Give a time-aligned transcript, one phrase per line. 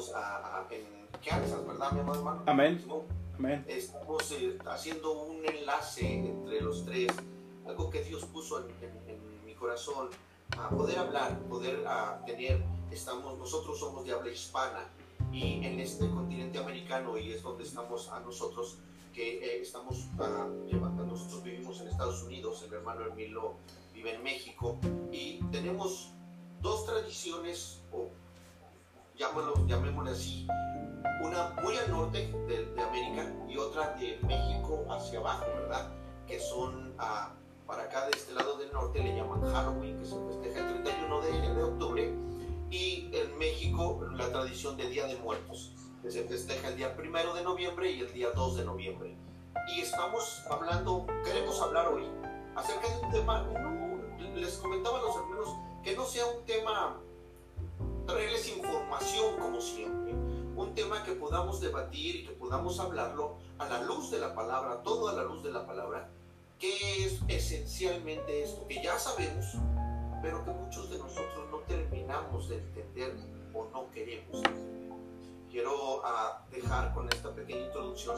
[0.00, 0.84] estamos a, en
[1.24, 2.42] Kansas, ¿verdad, mi amado hermano?
[2.46, 2.84] Amén.
[3.38, 3.64] Amén.
[3.68, 7.12] Estamos eh, haciendo un enlace entre los tres,
[7.66, 8.66] algo que Dios puso en,
[9.08, 10.08] en, mi corazón,
[10.56, 14.86] a poder hablar, poder a tener, estamos, nosotros somos de habla hispana
[15.32, 18.78] y en este continente americano y es donde estamos a nosotros
[19.12, 23.56] que eh, estamos uh, llevando, nosotros vivimos en Estados Unidos, el hermano Hermilo
[23.92, 24.78] vive en México
[25.12, 26.12] y tenemos
[26.60, 28.10] dos tradiciones, o
[29.66, 30.46] llamémosle así,
[31.20, 35.90] una muy al norte de, América y otra de México hacia abajo, ¿verdad?
[36.26, 40.16] Que son uh, para acá de este lado del norte le llaman Halloween, que se
[40.26, 42.14] festeja el 31 de, de octubre,
[42.70, 47.34] y en México la tradición de Día de Muertos que se festeja el día primero
[47.34, 49.16] de noviembre y el día 2 de noviembre.
[49.74, 52.04] Y estamos hablando, queremos hablar hoy
[52.56, 53.98] acerca de un tema, no,
[54.34, 55.48] les comentaba a los hermanos,
[55.82, 57.00] que no sea un tema,
[58.06, 60.12] traerles información como siempre,
[60.56, 64.82] un tema que podamos debatir y que podamos hablarlo a la luz de la palabra,
[64.82, 66.08] todo a la luz de la palabra,
[66.58, 69.46] que es esencialmente esto, que ya sabemos,
[70.22, 73.16] pero que muchos de nosotros no terminamos de entender
[73.54, 74.70] o no queremos entender.
[75.50, 78.16] Quiero uh, dejar con esta pequeña introducción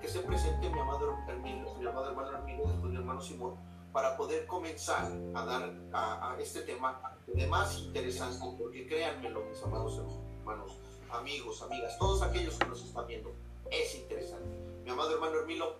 [0.00, 3.54] que se presente mi amado Hermino, mi amado hermano Hermino, después mi hermano Simón,
[3.92, 9.62] para poder comenzar a dar a, a este tema de más interesante, porque créanmelo, mis
[9.62, 10.00] amados
[10.38, 10.78] hermanos,
[11.10, 13.32] amigos, amigas, todos aquellos que nos están viendo,
[13.70, 14.48] es interesante.
[14.84, 15.76] Mi amado hermano Hermilo,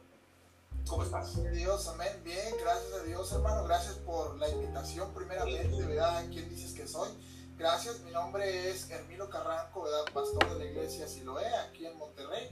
[0.86, 1.42] ¿cómo estás?
[1.52, 6.24] Dios, amén, bien, gracias a Dios, hermano, gracias por la invitación, primeramente, ¿verdad?
[6.30, 7.08] ¿Quién dices que soy?
[7.56, 10.04] Gracias, mi nombre es Hermilo Carranco, ¿verdad?
[10.12, 12.48] pastor de la iglesia Siloé, aquí en Monterrey.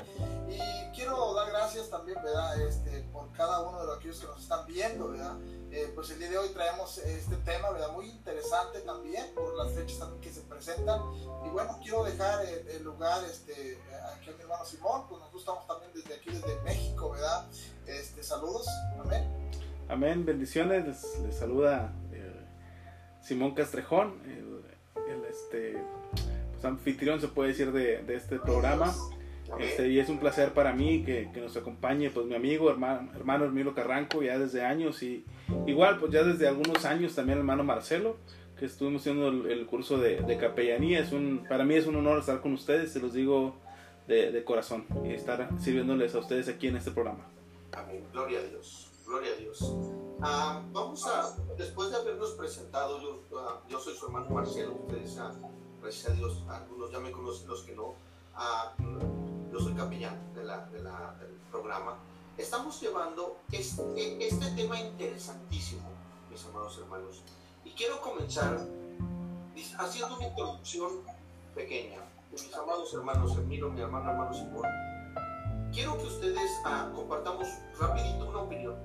[0.49, 2.61] Y quiero dar gracias también, ¿verdad?
[2.61, 5.37] Este, por cada uno de los aquellos que nos están viendo, ¿verdad?
[5.71, 7.93] Eh, pues el día de hoy traemos este tema, ¿verdad?
[7.93, 11.01] Muy interesante también por las fechas también que se presentan.
[11.45, 13.79] Y bueno, quiero dejar el, lugar este,
[14.17, 17.47] aquí a mi hermano Simón, pues nosotros estamos también desde aquí, desde México, ¿verdad?
[17.87, 18.67] Este, saludos,
[19.89, 20.25] amén.
[20.25, 22.47] Bendiciones, les, saluda eh,
[23.21, 24.70] Simón Castrejón.
[25.31, 25.77] Este,
[26.53, 28.95] pues, anfitrión, se puede decir, de, de este programa.
[29.59, 33.11] Este, y es un placer para mí que, que, nos acompañe pues mi amigo, hermano,
[33.17, 35.25] hermano Hermilo Carranco, ya desde años y
[35.67, 38.17] igual pues ya desde algunos años también el hermano Marcelo,
[38.57, 41.01] que estuvimos haciendo el, curso de, de, capellanía.
[41.01, 43.57] Es un, para mí es un honor estar con ustedes, se los digo
[44.07, 47.27] de, de, corazón, y estar sirviéndoles a ustedes aquí en este programa.
[47.73, 49.77] Amén, gloria a Dios, gloria a Dios.
[50.21, 55.19] Ah, vamos a, después de habernos presentado, yo, ah, yo soy su hermano Marcelo, ustedes,
[55.81, 57.95] gracias a Dios, algunos ya me conocen, los que no,
[59.51, 61.97] yo soy capellán de la, de la, del programa.
[62.37, 65.89] Estamos llevando este, este tema interesantísimo,
[66.31, 67.23] mis amados hermanos,
[67.65, 68.59] y quiero comenzar
[69.79, 70.91] haciendo una introducción
[71.55, 72.01] pequeña.
[72.33, 74.65] Mis amados hermanos, Emilio, mi hermano, hermano Simón,
[75.73, 76.51] quiero que ustedes
[76.95, 77.49] compartamos
[77.79, 78.77] rapidito una opinión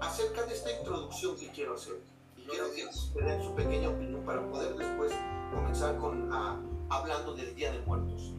[0.00, 2.13] acerca de esta introducción que quiero hacer.
[2.44, 2.84] Y quiero que
[3.14, 5.12] me den su pequeña opinión para poder después
[5.54, 6.60] comenzar con, ah,
[6.90, 8.34] hablando del Día de Muertos.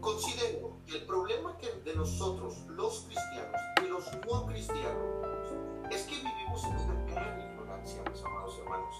[0.00, 5.50] Considero que el problema que de nosotros, los cristianos y los no cristianos,
[5.90, 8.94] es que vivimos en una gran ignorancia, mis amados hermanos,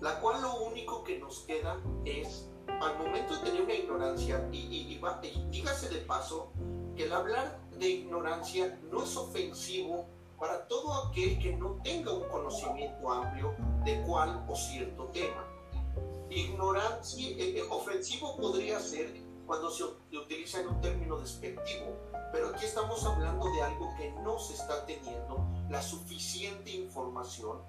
[0.00, 4.58] la cual lo único que nos queda es, al momento de tener una ignorancia, y,
[4.58, 6.52] y, y dígase de paso,
[6.96, 10.06] que el hablar de ignorancia no es ofensivo
[10.38, 13.54] para todo aquel que no tenga un conocimiento amplio
[13.84, 15.44] de cual o cierto tema.
[16.30, 19.84] Ignorancia, eh, eh, ofensivo podría ser cuando se
[20.16, 21.96] utiliza en un término despectivo,
[22.32, 27.60] pero aquí estamos hablando de algo que no se está teniendo la suficiente información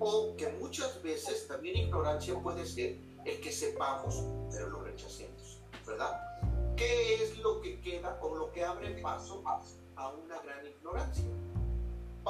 [0.00, 6.20] o que muchas veces también ignorancia puede ser el que sepamos, pero lo rechacemos, ¿verdad?
[6.76, 9.42] ¿Qué es lo que queda o lo que abre paso
[9.96, 10.83] a una gran ignorancia?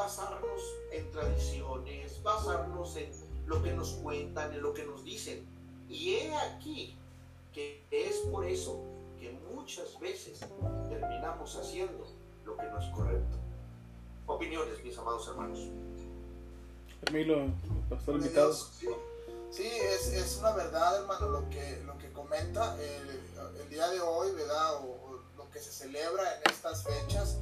[0.05, 0.61] Basarnos
[0.93, 3.11] en tradiciones, basarnos en
[3.47, 5.47] lo que nos cuentan, en lo que nos dicen.
[5.89, 6.95] Y he aquí
[7.55, 8.83] que es por eso
[9.19, 10.41] que muchas veces
[10.91, 12.07] terminamos haciendo
[12.45, 13.39] lo que no es correcto.
[14.27, 15.61] Opiniones, mis amados hermanos.
[17.07, 17.47] Emilio,
[17.89, 18.53] pastor invitado.
[18.53, 22.77] Sí, es, es, una verdad, hermano, lo que, lo que comenta.
[22.79, 23.09] El,
[23.59, 24.85] el día de hoy, ¿verdad?
[24.85, 27.39] O, lo que se celebra en estas fechas,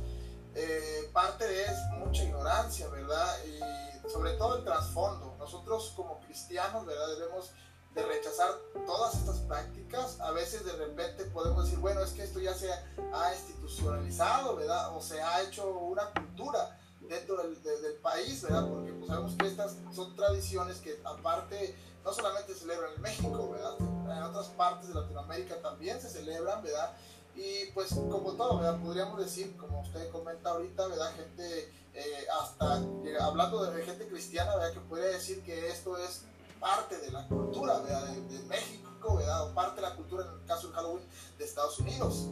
[0.54, 3.36] eh, parte es mucha ignorancia, ¿verdad?
[3.46, 5.36] Y sobre todo el trasfondo.
[5.38, 7.08] Nosotros como cristianos, ¿verdad?
[7.18, 7.50] Debemos
[7.94, 8.50] de rechazar
[8.86, 10.20] todas estas prácticas.
[10.20, 14.96] A veces de repente podemos decir, bueno, es que esto ya se ha institucionalizado, ¿verdad?
[14.96, 18.66] O se ha hecho una cultura dentro del, del, país, ¿verdad?
[18.68, 23.50] Porque pues, sabemos que estas son tradiciones que aparte no solamente se celebran en México,
[23.50, 23.76] ¿verdad?
[23.78, 26.92] En otras partes de Latinoamérica también se celebran, ¿verdad?
[27.34, 28.78] Y pues como todo, ¿verdad?
[28.80, 31.12] Podríamos decir, como usted comenta ahorita, ¿verdad?
[31.16, 34.72] Gente, eh, hasta eh, hablando de gente cristiana, ¿verdad?
[34.74, 36.24] Que puede decir que esto es
[36.60, 38.06] parte de la cultura, ¿verdad?
[38.08, 39.50] De, de México, ¿verdad?
[39.50, 41.04] O parte de la cultura, en el caso del Halloween,
[41.38, 42.28] de Estados Unidos.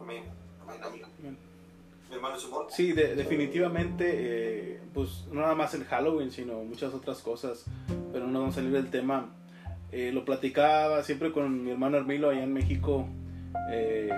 [0.00, 0.24] Amén.
[0.62, 1.06] Amén, amigo.
[2.08, 2.66] Mi hermano Simón.
[2.70, 4.06] Sí, de- definitivamente,
[4.76, 7.64] eh, pues no nada más el Halloween, sino muchas otras cosas,
[8.12, 9.30] pero no vamos a salir del tema.
[9.92, 13.06] Eh, lo platicaba siempre con mi hermano Hermilo allá en México.
[13.70, 14.10] Eh,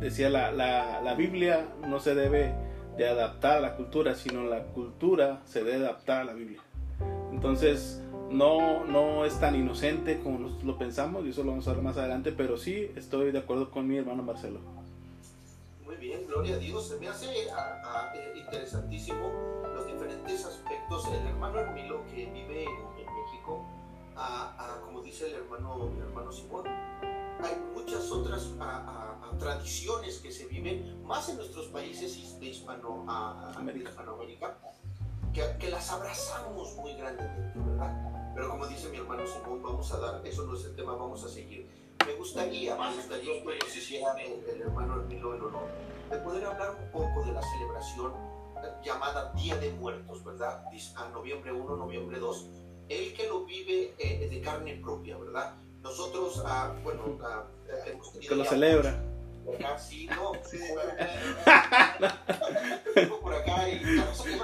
[0.00, 2.54] decía, la, la, la Biblia no se debe
[2.96, 6.60] de adaptar a la cultura, sino la cultura se debe adaptar a la Biblia.
[7.32, 8.00] Entonces,
[8.30, 11.82] no, no es tan inocente como nosotros lo pensamos, y eso lo vamos a ver
[11.82, 14.60] más adelante, pero sí estoy de acuerdo con mi hermano Marcelo.
[15.84, 16.88] Muy bien, gloria a Dios.
[16.88, 19.30] Se me hace ah, ah, eh, interesantísimo
[19.74, 21.08] los diferentes aspectos.
[21.08, 23.64] El hermano Hermilo que vive en, en México,
[24.16, 26.64] ah, ah, como dice el hermano, el hermano Simón,
[27.42, 33.04] hay muchas otras ah, ah, tradiciones que se viven más en nuestros países de Hispano.
[33.04, 34.58] Hispanoamérica,
[35.32, 38.32] que, que las abrazamos muy grandemente, ¿verdad?
[38.34, 41.24] Pero como dice mi hermano Simón, vamos a dar, eso no es el tema, vamos
[41.24, 41.68] a seguir.
[42.06, 45.68] Me gustaría, me gustaría que nos hiciera el, el hermano Hermilo el honor
[46.10, 48.12] de poder hablar un poco de la celebración
[48.82, 50.64] llamada Día de Muertos, ¿verdad?
[50.96, 52.48] A noviembre 1, noviembre 2.
[52.88, 55.54] El que lo vive eh, de carne propia, ¿verdad?
[55.84, 59.04] Nosotros, ah, bueno, ah, eh, hemos tenido Que lo celebra.
[59.54, 60.58] Acá sí, no, Sí,
[62.96, 64.36] vengo por acá y estamos se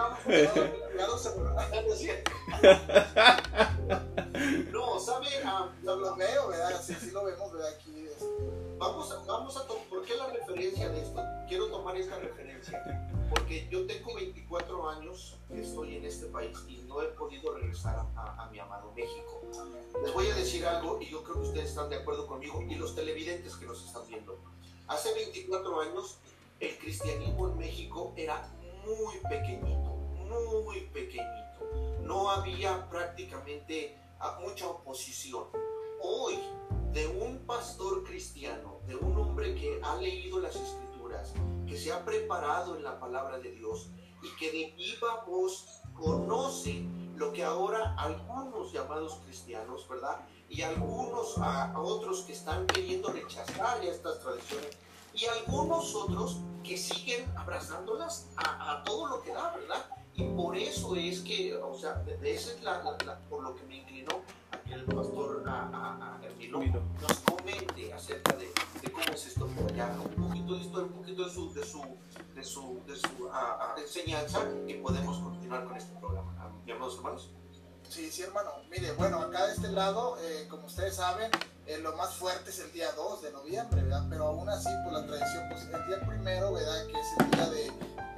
[1.31, 2.31] No es cierto.
[4.71, 5.29] No, ¿sabe?
[5.43, 6.83] Ah, lo veo, ¿verdad?
[6.83, 7.71] Sí, sí lo vemos, ¿verdad?
[7.75, 8.05] Aquí.
[8.05, 11.23] este, Vamos a, vamos a ¿por qué la referencia de esto?
[11.47, 12.83] Quiero tomar esta referencia,
[13.29, 17.95] porque yo tengo 24 años que estoy en este país y no he podido regresar
[17.97, 19.43] a, a- a mi amado México.
[20.03, 22.75] Les voy a decir algo y yo creo que ustedes están de acuerdo conmigo y
[22.77, 24.39] los televidentes que nos están viendo.
[24.89, 26.17] Hace 24 años
[26.59, 28.49] el cristianismo en México era
[28.87, 29.91] muy pequeñito,
[30.27, 31.29] muy pequeñito.
[32.03, 33.95] No había prácticamente
[34.41, 35.45] mucha oposición.
[36.03, 36.39] Hoy
[36.93, 41.33] de un pastor cristiano, de un hombre que ha leído las escrituras,
[41.67, 43.91] que se ha preparado en la palabra de Dios
[44.23, 46.85] y que de viva voz conoce
[47.17, 50.21] lo que ahora algunos llamados cristianos, ¿verdad?
[50.49, 51.37] Y algunos
[51.77, 54.77] otros que están queriendo rechazar ya estas tradiciones
[55.15, 59.87] y algunos otros que siguen abrazándolas a, todo lo que da, ¿verdad?
[60.15, 64.23] Y por eso es que, o sea, esa es la, por lo que me inclinó
[64.73, 66.83] el pastor a, a, a Hermilo Milo.
[67.01, 68.47] nos comente acerca de,
[68.83, 71.65] de cómo es esto por allá, un poquito de historia, un poquito de su, de
[71.65, 71.97] su,
[72.35, 76.33] de su, de su ah, enseñanza y podemos continuar con este programa.
[76.65, 77.31] ¿Mi amados hermanos?
[77.89, 78.51] Sí, sí, hermano.
[78.71, 81.29] Mire, bueno, acá de este lado, eh, como ustedes saben,
[81.67, 84.07] eh, lo más fuerte es el día 2 de noviembre, ¿verdad?
[84.09, 86.87] Pero aún así, por la tradición, pues el día primero, ¿verdad?
[86.87, 87.65] Que es el día de,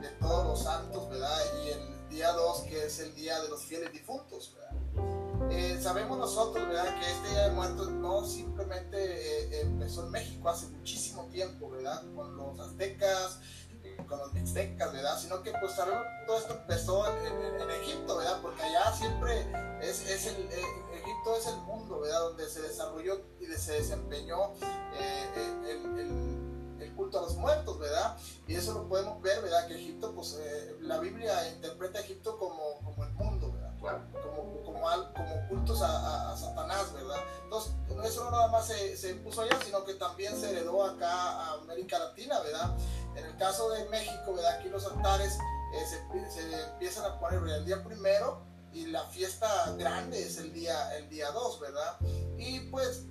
[0.02, 1.38] de todos los santos, ¿verdad?
[1.64, 5.22] Y el día 2, que es el día de los fieles difuntos, ¿verdad?
[5.54, 6.99] Eh, sabemos nosotros, ¿verdad?
[6.99, 12.02] Que este Día de Muertos no simplemente eh, empezó en México hace muchísimo tiempo, ¿verdad?
[12.14, 13.38] Con los aztecas,
[13.84, 15.19] eh, con los mixtecas, ¿verdad?
[15.20, 18.38] Sino que pues sabemos que todo esto empezó en, en- en Egipto, ¿verdad?
[18.40, 19.47] Porque allá siempre
[19.82, 22.21] es, es el, eh, Egipto es el mundo, ¿verdad?
[22.21, 24.52] Donde se desarrolló y se desempeñó
[24.99, 28.16] el, el- el culto a los muertos, ¿verdad?
[28.47, 29.66] Y eso lo podemos ver, ¿verdad?
[29.66, 33.73] Que Egipto, pues eh, la Biblia interpreta a Egipto como, como el mundo, ¿verdad?
[33.80, 34.02] Claro.
[34.12, 34.41] como,
[34.83, 37.21] como, como cultos a, a- a Satanás, ¿verdad?
[37.45, 37.73] Entonces,
[38.05, 41.53] eso no nada más se, se impuso allá, sino que también se heredó acá a
[41.55, 42.77] América Latina, ¿verdad?
[43.15, 44.59] En el caso de México, ¿verdad?
[44.59, 45.35] Aquí los altares
[45.75, 49.49] eh, se, se empiezan a poner el día primero y la fiesta
[49.79, 51.97] grande es el día el día 2, ¿verdad?
[52.39, 53.03] Y pues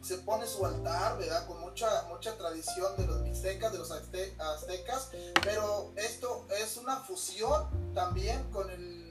[0.00, 1.46] se pone su altar, ¿verdad?
[1.46, 5.10] Con mucha, mucha tradición de los mixtecas, de los azte- aztecas,
[5.42, 9.01] pero esto es una fusión también con el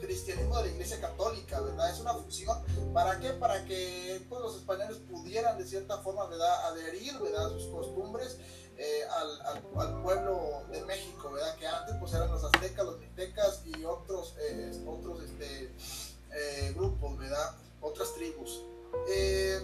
[0.00, 1.90] cristianismo de la iglesia católica, ¿verdad?
[1.90, 2.58] Es una fusión,
[2.92, 3.30] ¿para qué?
[3.30, 6.66] Para que pues, los españoles pudieran de cierta forma, ¿verdad?
[6.66, 7.50] Adherir, ¿verdad?
[7.50, 8.38] Sus costumbres
[8.76, 11.54] eh, al, al- al pueblo de México, ¿verdad?
[11.56, 15.74] Que antes pues eran los aztecas, los mixtecas y otros, eh, otros este,
[16.32, 17.56] eh, grupos, ¿verdad?
[17.82, 18.62] Otras tribus.
[19.08, 19.60] Eh,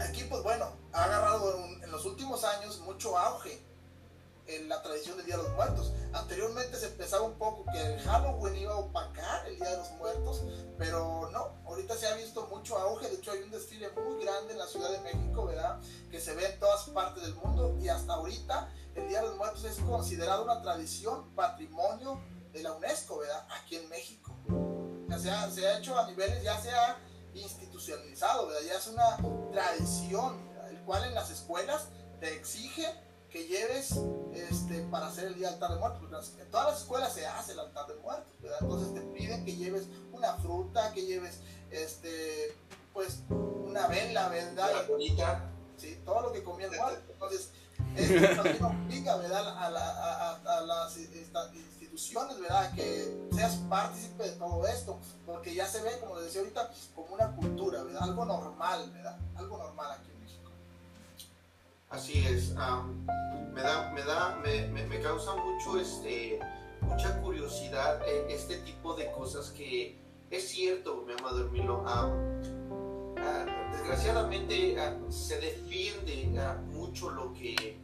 [0.00, 3.62] aquí pues bueno, ha agarrado en, en los últimos años mucho auge
[4.46, 5.92] en la tradición del Día de los Muertos.
[6.12, 6.53] Anteriormente
[7.04, 10.42] pensaba un poco que Halloween iba a opacar el Día de los Muertos,
[10.78, 14.54] pero no, ahorita se ha visto mucho auge, de hecho hay un desfile muy grande
[14.54, 15.78] en la Ciudad de México, ¿verdad?
[16.10, 19.36] Que se ve en todas partes del mundo y hasta ahorita el Día de los
[19.36, 22.22] Muertos es considerado una tradición patrimonio
[22.54, 23.46] de la UNESCO, ¿verdad?
[23.60, 24.34] Aquí en México.
[25.20, 26.96] se ha, se ha hecho a niveles, ya se ha
[27.34, 28.62] institucionalizado, ¿verdad?
[28.66, 29.18] ya es una
[29.52, 32.86] tradición, el cual en las escuelas te exige
[33.34, 33.98] que lleves
[34.32, 36.00] este, para hacer el día altar de muertos.
[36.00, 38.58] Porque en todas las escuelas se hace el altar de muertos, ¿verdad?
[38.60, 41.40] Entonces te piden que lleves una fruta, que lleves
[41.72, 42.56] este,
[42.92, 44.86] pues una vela, ¿verdad?
[44.88, 45.50] bonita.
[45.76, 47.12] Sí, todo lo que comía el muerto.
[47.12, 47.50] Entonces,
[47.96, 49.58] esto también obliga, ¿verdad?
[49.58, 52.72] A, la, a, las instituciones, ¿verdad?
[52.72, 57.14] Que seas partícipe de todo esto, porque ya se ve, como les decía ahorita, como
[57.14, 58.04] una cultura, ¿verdad?
[58.04, 59.18] Algo normal, ¿verdad?
[59.34, 60.13] Algo normal aquí.
[61.90, 62.50] Así es.
[62.50, 66.40] me da, me da, me, me, causa mucho este,
[66.80, 69.98] mucha curiosidad eh, este tipo de cosas que
[70.30, 71.84] es cierto, mi amado Hermilo.
[71.86, 72.10] Ah,
[73.72, 77.78] desgraciadamente ah, se defiende ah, mucho lo que,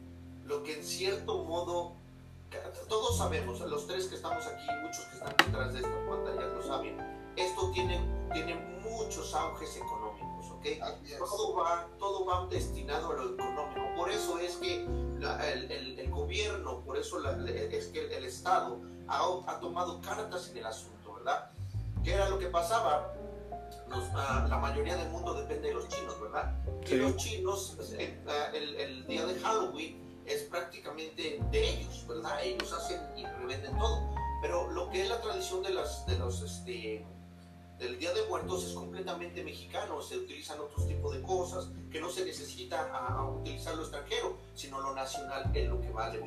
[0.44, 1.92] lo que en cierto modo
[2.88, 6.62] todos sabemos, los tres que estamos aquí, muchos que están detrás de esta pantalla lo
[6.62, 6.98] saben,
[7.36, 8.00] esto tiene,
[8.32, 10.00] tiene muchos auges económicos
[11.18, 13.36] todo va, todo va destinado a lo
[17.00, 21.50] eso es que el, Estado ha, ha, tomado cartas en el asunto, ¿verdad?
[22.04, 23.12] ¿Qué era lo que pasaba?
[24.14, 26.54] Ah, la mayoría del mundo depende de los chinos, ¿verdad?
[26.88, 32.42] Y los chinos, eh, ah, el, día de Halloween es prácticamente de ellos, ¿verdad?
[32.42, 34.14] Ellos hacen y revenden todo.
[34.42, 36.42] Pero lo que es la tradición de, las, de los...
[36.42, 37.04] Este,
[37.80, 42.10] el Día de Muertos es completamente mexicano, se utilizan otros tipos de cosas, que no
[42.10, 46.20] se necesita a, utilizar lo extranjero, sino lo nacional es lo que vale,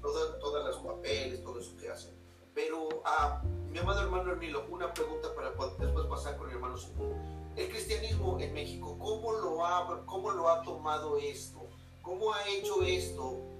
[0.00, 2.12] todas, todas las papeles, todo eso que hacen.
[2.54, 7.52] Pero, a mi amado hermano Hermilo, una pregunta para después pasar con mi hermano Simón.
[7.56, 11.68] El cristianismo en México, ¿cómo lo ha, cómo lo ha tomado esto?
[12.02, 13.53] ¿Cómo ha hecho esto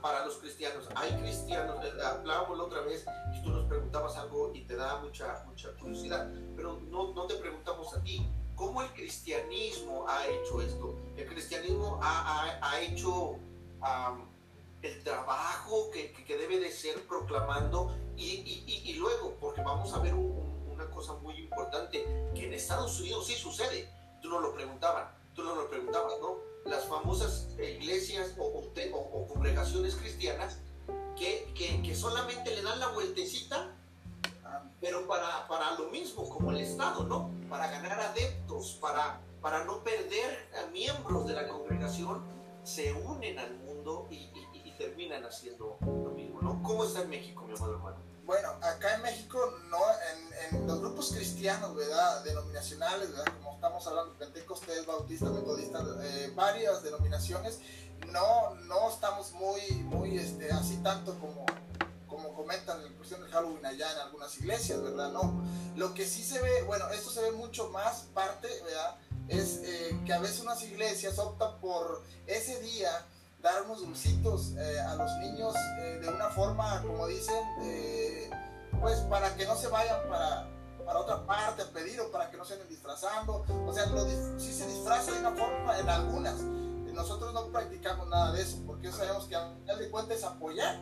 [0.00, 0.88] para los cristianos.
[0.94, 3.04] Hay cristianos, hablábamos la otra vez
[3.34, 7.34] y tú nos preguntabas algo y te da mucha, mucha curiosidad, pero no, no te
[7.34, 8.26] preguntamos a ti.
[8.54, 10.96] ¿Cómo el cristianismo ha hecho esto?
[11.16, 13.36] El cristianismo ha, ha, hecho
[14.82, 19.98] el trabajo que, que, debe de ser proclamando y, y, y, luego, porque vamos a
[19.98, 22.02] ver una cosa muy importante,
[22.34, 23.90] que en Estados Unidos sí sucede.
[24.22, 26.55] Tú no lo preguntabas, tú no lo preguntabas, ¿no?
[26.66, 28.62] Las famosas iglesias o,
[29.28, 30.58] congregaciones cristianas
[31.16, 33.74] que, que, solamente le dan la vueltecita,
[34.80, 37.30] pero para, para, lo mismo, como el Estado, ¿no?
[37.48, 42.22] Para ganar adeptos, para, para no perder a miembros de la congregación,
[42.62, 46.62] se unen al mundo y, y terminan haciendo lo mismo, ¿no?
[46.62, 48.05] ¿Cómo está en México, mi amado hermano?
[48.26, 49.38] Bueno, acá en México,
[49.70, 52.24] no, en, en, los grupos cristianos, ¿verdad?
[52.24, 53.32] Denominacionales, ¿verdad?
[53.40, 57.60] Como estamos hablando, Pentecostés, Bautista, Metodista, eh, varias denominaciones,
[58.08, 61.46] no, no estamos muy, muy, este, así tanto como,
[62.08, 65.12] como comentan en cuestión del Halloween allá en algunas iglesias, ¿verdad?
[65.12, 65.44] No.
[65.76, 68.96] Lo que sí se ve, bueno, esto se ve mucho más parte, ¿verdad?
[69.28, 73.06] Es eh, que a veces unas iglesias optan por ese día
[73.46, 78.28] dar unos dulcitos eh, a los niños eh, de una forma, como dicen, eh,
[78.80, 80.48] pues para que no se vayan para,
[80.84, 83.44] para otra parte a pedir o para que no se anden disfrazando.
[83.66, 84.04] O sea, lo,
[84.38, 86.40] si se disfraza de una forma en algunas.
[86.96, 90.80] Nosotros no practicamos nada de eso, porque sabemos que al final de cuentas es apoyar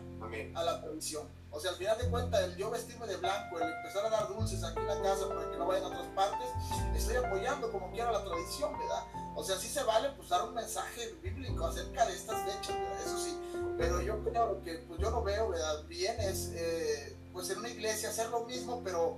[0.54, 1.28] a la tradición.
[1.50, 4.28] O sea, al final de cuentas, el yo vestirme de blanco, el empezar a dar
[4.28, 6.48] dulces aquí en la casa para que no vayan a otras partes,
[6.94, 9.02] estoy apoyando como quiera la tradición, ¿verdad?
[9.36, 13.18] O sea, sí se vale pues dar un mensaje bíblico acerca de estas fechas, eso
[13.18, 13.36] sí.
[13.76, 15.84] Pero yo creo que pues yo lo veo, ¿verdad?
[15.86, 19.16] Bien es, eh, pues en una iglesia hacer lo mismo, pero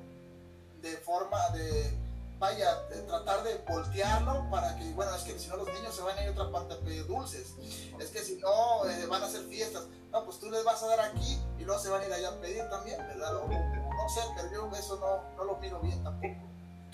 [0.81, 1.93] de forma de,
[2.39, 6.17] vaya, tratar de voltearlo para que, bueno, es que si no los niños se van
[6.17, 7.55] a ir a otra parte a pedir dulces.
[8.01, 9.85] Es que si no, eh, van a hacer fiestas.
[10.13, 12.31] No, pues tú les vas a dar aquí y luego se van a ir allá
[12.31, 13.35] a pedir también, ¿verdad?
[13.35, 16.46] no sé, pero yo eso no, no lo miro bien tampoco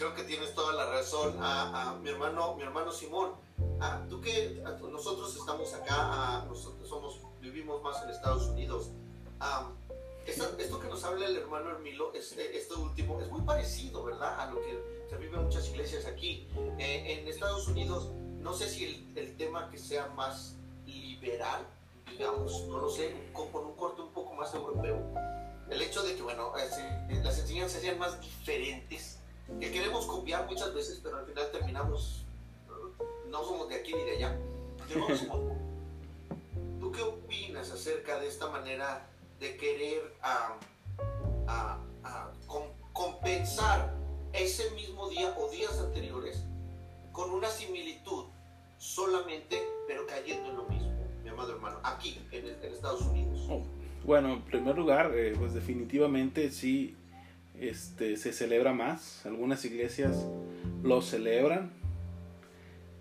[0.02, 1.36] creo que tienes toda la razón.
[1.40, 3.34] A, mi hermano, mi hermano Simón,
[4.08, 8.90] tú que nosotros estamos acá, nosotros somos, vivimos más en Estados Unidos.
[10.26, 14.40] esto, que nos habla el hermano Hermilo, este, esto último, es muy parecido, ¿verdad?
[14.40, 16.48] A lo que se vive en muchas iglesias aquí.
[16.80, 21.64] Eh, en Estados Unidos, no sé si el, el, tema que sea más liberal,
[22.10, 24.98] digamos, no lo sé, con, con un corte un poco más europeo.
[25.70, 29.21] El hecho de que, bueno, eh, las enseñanzas sean más diferentes
[29.60, 32.24] que queremos copiar muchas veces, pero al final terminamos,
[33.28, 34.38] no somos de aquí ni de allá.
[36.80, 39.06] ¿Tú qué opinas acerca de esta manera
[39.40, 40.58] de querer a,
[42.92, 43.94] compensar
[44.32, 46.44] ese mismo día o días anteriores
[47.10, 48.26] con una similitud
[48.78, 50.92] solamente, pero cayendo en lo mismo,
[51.22, 53.40] mi amado hermano, aquí en, Estados Unidos?
[54.04, 56.96] Bueno, en primer lugar, eh, pues definitivamente sí
[57.68, 59.24] este, se celebra más.
[59.26, 60.26] Algunas iglesias
[60.82, 61.70] lo celebran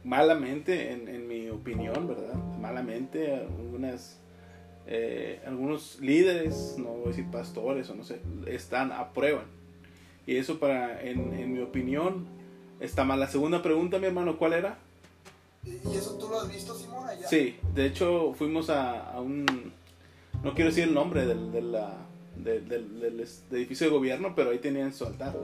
[0.03, 2.35] malamente, en, mi opinión, ¿verdad?
[2.59, 4.17] Malamente, algunas,
[4.87, 9.45] eh, algunos líderes, no voy a decir pastores o no sé, están, aprueban.
[10.25, 12.25] Y eso para, en, mi opinión,
[12.79, 13.19] está mal.
[13.19, 14.77] La segunda pregunta, mi hermano, ¿cuál era?
[15.63, 17.27] ¿Y eso tú lo has visto, Simón, allá?
[17.27, 19.45] Sí, de hecho fuimos a, un,
[20.43, 21.97] no quiero decir el nombre del, de la,
[22.43, 25.35] del, edificio de gobierno, pero ahí tenían su altar.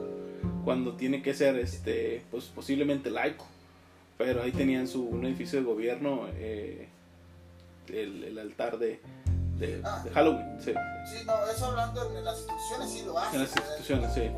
[0.64, 3.46] Cuando tiene que ser, este, pues posiblemente laico,
[4.16, 6.88] pero ahí tenían su, un edificio de gobierno, eh,
[7.88, 9.00] el, altar de,
[9.58, 10.04] de, ah.
[10.14, 10.56] Halloween.
[10.60, 10.72] Sí.
[11.10, 13.34] sí, no, eso hablando en, las instituciones sí lo hacen.
[13.34, 14.30] En las instituciones, sí.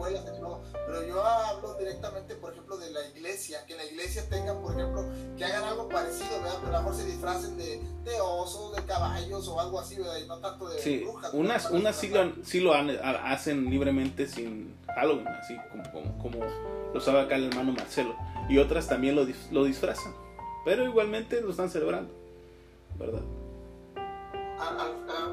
[0.86, 5.04] pero yo hablo directamente, por ejemplo, de la iglesia, que la iglesia tenga, por ejemplo,
[5.36, 6.58] que hagan algo parecido, ¿verdad?
[6.62, 10.16] Pero a lo mejor se disfracen de, de osos, de caballos o algo así, ¿verdad?
[10.24, 10.98] Y no tanto de sí.
[11.04, 11.34] brujas.
[11.34, 15.56] Unas, unas sí, lo, sí lo hacen libremente sin Halloween, así
[15.92, 16.38] como, como,
[16.94, 18.16] lo sabe acá el hermano Marcelo.
[18.48, 20.14] Y otras también lo, lo disfrazan.
[20.64, 22.12] Pero igualmente lo están celebrando,
[22.98, 23.22] ¿verdad?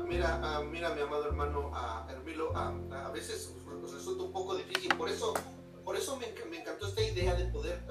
[0.07, 1.71] Mira, mira, mi amado hermano
[2.09, 3.53] Hermilo, a veces
[3.93, 4.95] resulta un poco difícil.
[4.95, 5.33] Por eso,
[5.83, 7.81] por eso me, me encantó esta idea de poder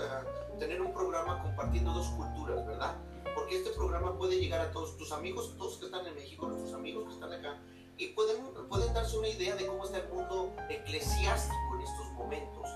[0.58, 2.96] tener un programa compartiendo dos culturas, ¿verdad?
[3.34, 6.74] Porque este programa puede llegar a todos tus amigos, todos que están en México, nuestros
[6.74, 7.60] amigos que están acá,
[7.98, 12.68] y pueden, pueden darse una idea de cómo está el mundo eclesiástico en estos momentos.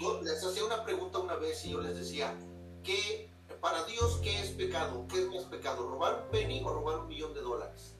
[0.00, 2.34] yo les hacía una pregunta una vez y yo les decía,
[2.82, 3.30] ¿qué
[3.60, 5.06] para Dios, ¿qué es pecado?
[5.08, 5.88] ¿Qué es más pecado?
[5.88, 7.96] ¿Robar un penny o robar un millón de dólares?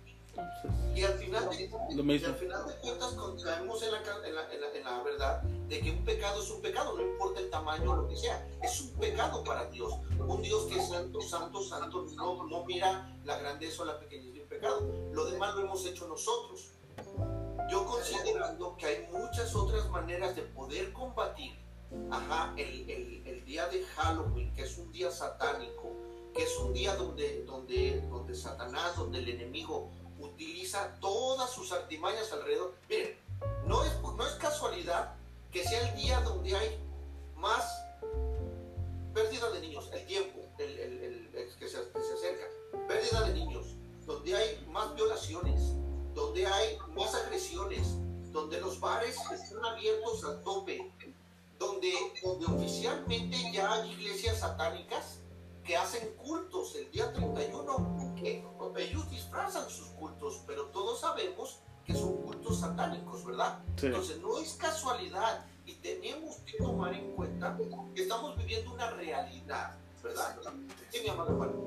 [0.95, 5.03] Y al final de, al final de cuentas caemos en la, en, la, en, la,
[5.03, 8.17] verdad de que un pecado es un pecado, no importa el tamaño o lo que
[8.17, 9.93] sea, es un pecado para Dios.
[10.19, 14.35] Un Dios que es santo, santo, santo, no, no mira la grandeza o la pequeñez
[14.35, 14.93] de un pecado.
[15.13, 16.73] Lo demás lo hemos hecho nosotros.
[17.71, 21.59] Yo considerando que hay muchas otras maneras de poder combatir
[22.11, 25.93] ajá, el, el, el, día de Halloween, que es un día satánico,
[26.35, 32.33] que es un día donde, donde, donde Satanás, donde el enemigo utiliza todas sus artimañas
[32.33, 32.75] alrededor.
[32.89, 33.17] Miren,
[33.67, 35.15] no es, no es casualidad
[35.53, 36.79] que sea el día donde hay
[37.37, 37.65] más
[39.15, 42.47] pérdida de niños, el tiempo el, el, que, se, que se acerca,
[42.89, 43.67] pérdida de niños,
[44.07, 45.73] donde hay más violaciones,
[46.15, 47.89] donde hay más agresiones,
[48.33, 50.93] donde los bares están abiertos al tope,
[51.59, 51.93] donde,
[52.23, 55.21] donde oficialmente ya hay iglesias satánicas
[55.65, 58.45] que hacen cultos el día 31, que
[58.79, 63.61] ellos disfrazan sus cultos, pero todos sabemos que son cultos satánicos, ¿verdad?
[63.83, 67.57] Entonces no es casualidad y tenemos que tomar en cuenta
[67.95, 70.37] que estamos viviendo una realidad, ¿verdad?
[70.91, 71.67] Sí, mi amado hermano.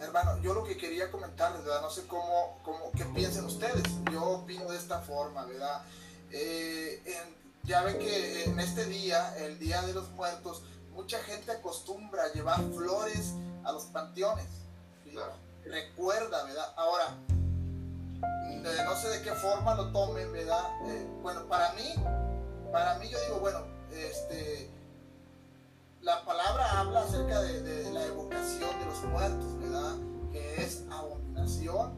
[0.00, 1.82] Hermano, yo lo que quería comentarles, ¿verdad?
[1.82, 3.84] No sé cómo, cómo qué piensen ustedes.
[4.10, 5.84] Yo opino de esta forma, ¿verdad?
[6.32, 11.52] Eh, en, ya ven que en este día, el Día de los Muertos, mucha gente
[11.52, 14.46] acostumbra a llevar flores a los panteones.
[15.64, 16.72] Recuerda, ¿verdad?
[16.76, 17.16] Ahora,
[18.84, 20.64] no sé de qué forma lo tomen, ¿verdad?
[20.88, 21.94] Eh, bueno, para mí,
[22.72, 23.60] para mí yo digo, bueno,
[23.92, 24.70] este,
[26.00, 29.92] la palabra habla acerca de, la evocación de los muertos, ¿verdad?
[30.32, 31.92] Que es abominación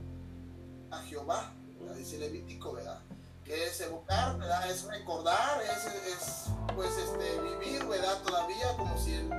[0.90, 1.52] a Jehová,
[1.96, 3.00] dice Levítico, ¿verdad?
[3.44, 4.70] Que es evocar, ¿verdad?
[4.70, 8.22] Es recordar, es, es, pues este, vivir, ¿verdad?
[8.22, 9.30] Todavía como si el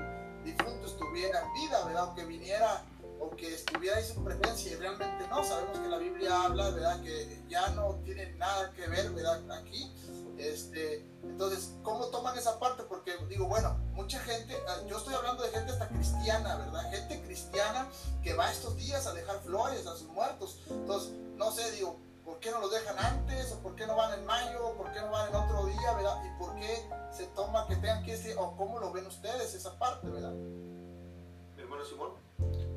[0.43, 2.09] difunto estuviera en vida, ¿verdad?
[2.09, 2.83] O que viniera
[3.19, 7.01] o que estuviera en su presencia y realmente no, sabemos que la Biblia habla, ¿verdad?
[7.01, 9.41] Que ya no tiene nada que ver, ¿verdad?
[9.51, 9.91] Aquí.
[10.37, 12.83] Este, entonces, ¿cómo toman esa parte?
[12.83, 16.91] Porque digo, bueno, mucha gente, ah, yo estoy hablando de gente hasta cristiana, ¿verdad?
[16.91, 17.87] Gente cristiana
[18.21, 20.59] que va estos días a dejar flores a sus muertos.
[20.69, 23.51] Entonces, no sé, digo, ¿Por qué no los dejan antes?
[23.51, 24.73] ¿O por qué no van en mayo?
[24.75, 25.93] ¿Por qué no van en otro día?
[25.95, 26.23] ¿verdad?
[26.25, 28.35] ¿Y por qué se toma que tengan que irse?
[28.35, 30.09] ¿O cómo lo ven ustedes esa parte?
[30.09, 30.33] ¿verdad?
[30.33, 32.11] Mi hermano Simón.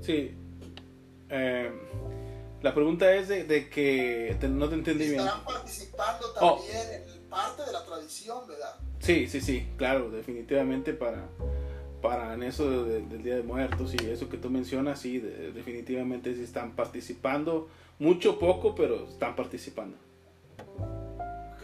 [0.03, 0.37] Sí.
[1.31, 1.73] Eh,
[2.61, 5.21] la pregunta es de, de que no te entendí bien.
[5.21, 6.57] Estarán participando oh.
[6.57, 8.75] también en parte de la tradición, ¿verdad?
[8.99, 11.29] Sí, sí, sí, claro, definitivamente para,
[12.03, 16.43] para en eso del Día de Muertos y eso que tú mencionas, sí, definitivamente sí
[16.43, 19.97] están participando mucho, poco, pero están participando.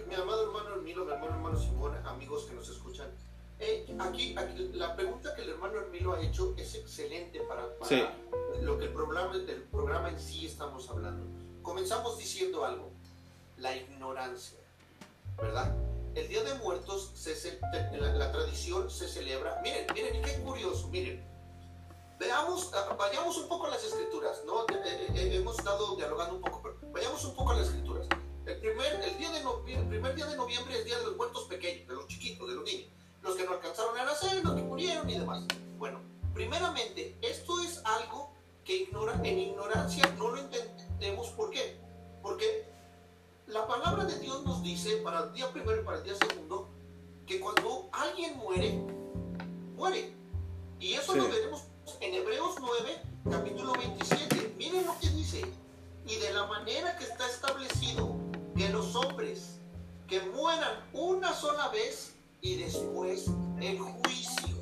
[0.09, 3.09] Mi amado hermano Hermilo, mi amado hermano Simón, amigos que nos escuchan,
[3.61, 4.35] eh, aquí,
[4.73, 7.63] la pregunta que el hermano Hermilo ha hecho es excelente para,
[8.61, 11.25] lo que el programa, del programa en sí estamos hablando.
[11.63, 12.91] Comenzamos diciendo algo,
[13.57, 14.59] la ignorancia,
[15.37, 15.75] ¿verdad?
[16.15, 17.59] El Día de Muertos, se,
[17.93, 21.25] la, la tradición se celebra, miren, miren, qué curioso, miren,
[22.25, 24.63] veamos, vayamos un poco a las escrituras, ¿no?
[24.63, 28.07] Eh, eh, eh, hemos estado dialogando un poco, pero vayamos un poco a las escrituras.
[28.47, 31.17] El primer, el, día de el primer día de noviembre es el día de los
[31.17, 32.89] muertos pequeños, de los chiquitos, de los niños,
[33.23, 35.45] los que no alcanzaron a nacer, los que murieron y demás.
[35.79, 36.01] Bueno,
[36.33, 38.33] primeramente, esto es algo
[38.65, 41.29] que ignora, en ignorancia no lo entendemos.
[41.29, 41.79] ¿Por qué?
[42.23, 42.67] Porque
[43.47, 46.69] la palabra de Dios nos dice para el día primero y para el día segundo
[47.27, 48.79] que cuando alguien muere,
[49.77, 50.15] muere.
[50.81, 51.19] Y eso sí.
[51.19, 51.63] lo veremos
[52.01, 54.55] en Hebreos 9, capítulo 27.
[54.57, 55.45] Miren lo que dice.
[56.07, 58.17] Y de la manera que está establecido
[58.57, 59.59] que los hombres
[60.07, 63.27] que mueran una sola vez y después
[63.61, 64.57] el juicio.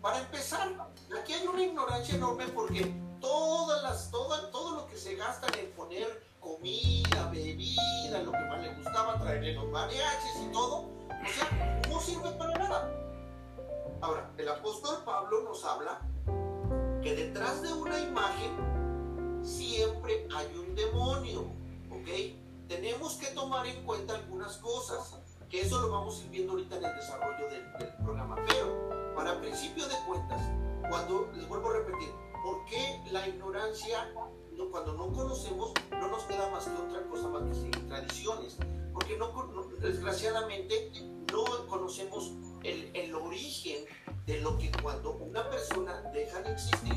[0.00, 5.16] Para empezar, aquí hay una ignorancia enorme porque todas las, todo, todo lo que se
[5.16, 10.82] gasta en poner comida, bebida, lo que más le gustaba, traerle los mariachis y todo,
[11.08, 12.94] o sea, no sirve para nada.
[14.00, 16.00] Ahora, el apóstol Pablo nos habla
[18.18, 21.40] imagen siempre hay un demonio,
[21.90, 22.68] ¿ok?
[22.68, 26.76] Tenemos que tomar en cuenta algunas cosas, que eso lo vamos a ir viendo ahorita
[26.76, 27.64] en el desarrollo del,
[28.02, 30.40] programa, pero para principio de cuentas,
[30.88, 32.10] cuando, les vuelvo a repetir,
[32.42, 34.12] ¿por qué la ignorancia
[34.70, 38.56] cuando no conocemos, no nos queda más que otra cosa más que tradiciones.
[38.92, 39.32] Porque no,
[39.80, 40.90] desgraciadamente
[41.32, 42.32] no conocemos
[42.64, 43.84] el, origen
[44.26, 46.94] de lo que cuando una persona deja de existir,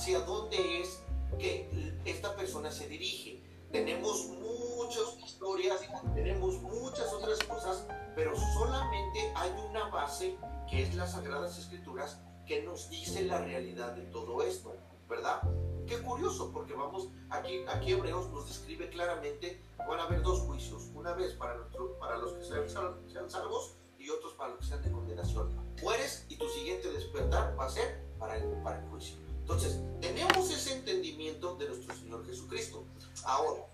[0.00, 1.02] hacia dónde es
[1.38, 1.68] que
[2.06, 3.42] esta persona se dirige.
[3.70, 5.82] Tenemos muchas historias,
[6.14, 7.86] tenemos muchas otras cosas,
[8.16, 10.38] pero solamente hay una base
[10.70, 14.74] que es las Sagradas Escrituras que nos dice la realidad de todo esto,
[15.06, 15.42] ¿verdad?
[15.86, 20.84] Qué curioso, porque vamos, aquí, aquí Hebreos nos describe claramente, van a haber dos juicios,
[20.94, 21.68] una vez para,
[22.00, 22.66] para los que sean,
[23.06, 25.54] sean salvos y otros para los que sean de condenación.
[25.82, 29.29] Mueres y tu siguiente despertar va a ser para el, para el juicio.
[29.50, 32.84] Entonces, tenemos ese entendimiento de nuestro Señor Jesucristo.
[33.24, 33.66] Ahora,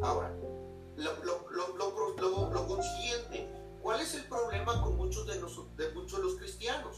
[0.00, 0.34] ahora,
[0.96, 2.78] lo, lo, lo, lo
[3.82, 6.96] ¿cuál es el problema con muchos de, nosotros, de muchos de los cristianos?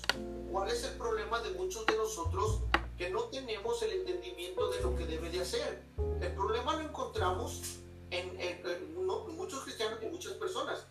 [0.52, 2.60] ¿Cuál es el problema de muchos de nosotros
[2.96, 5.82] que no tenemos el entendimiento de lo que debe de hacer.
[6.20, 8.36] El problema lo encontramos en,
[9.34, 10.86] muchos cristianos y muchas personas.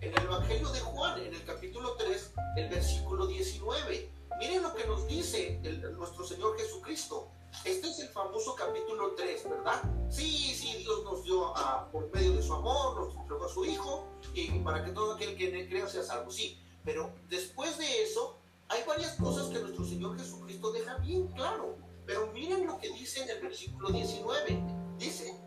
[0.00, 4.10] En el Evangelio de Juan, en el capítulo 3, el versículo 19.
[4.38, 5.60] Miren lo que nos dice
[5.94, 7.30] nuestro Señor Jesucristo.
[7.66, 9.82] Este es el famoso capítulo 3, ¿verdad?
[10.08, 11.52] Sí, sí, Dios nos dio
[11.92, 15.36] por medio de su amor, nos entregó a su Hijo, y para que todo aquel
[15.36, 16.30] que crea sea salvo.
[16.30, 21.76] Sí, pero después de eso, hay varias cosas que nuestro Señor Jesucristo deja bien claro.
[22.06, 24.62] Pero miren lo que dice en el versículo 19.
[24.96, 25.38] Dice,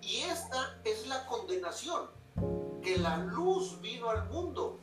[0.00, 2.08] y esta es la condenación,
[2.86, 4.78] que la luz vino al mundo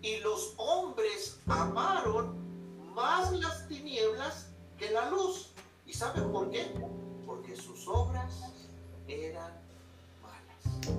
[0.00, 2.36] y los hombres amaron
[2.94, 5.50] más las tinieblas que la luz.
[5.88, 6.66] ¿Y saben por qué?
[7.26, 8.54] Porque sus obras
[9.08, 9.50] eran
[10.22, 10.96] malas.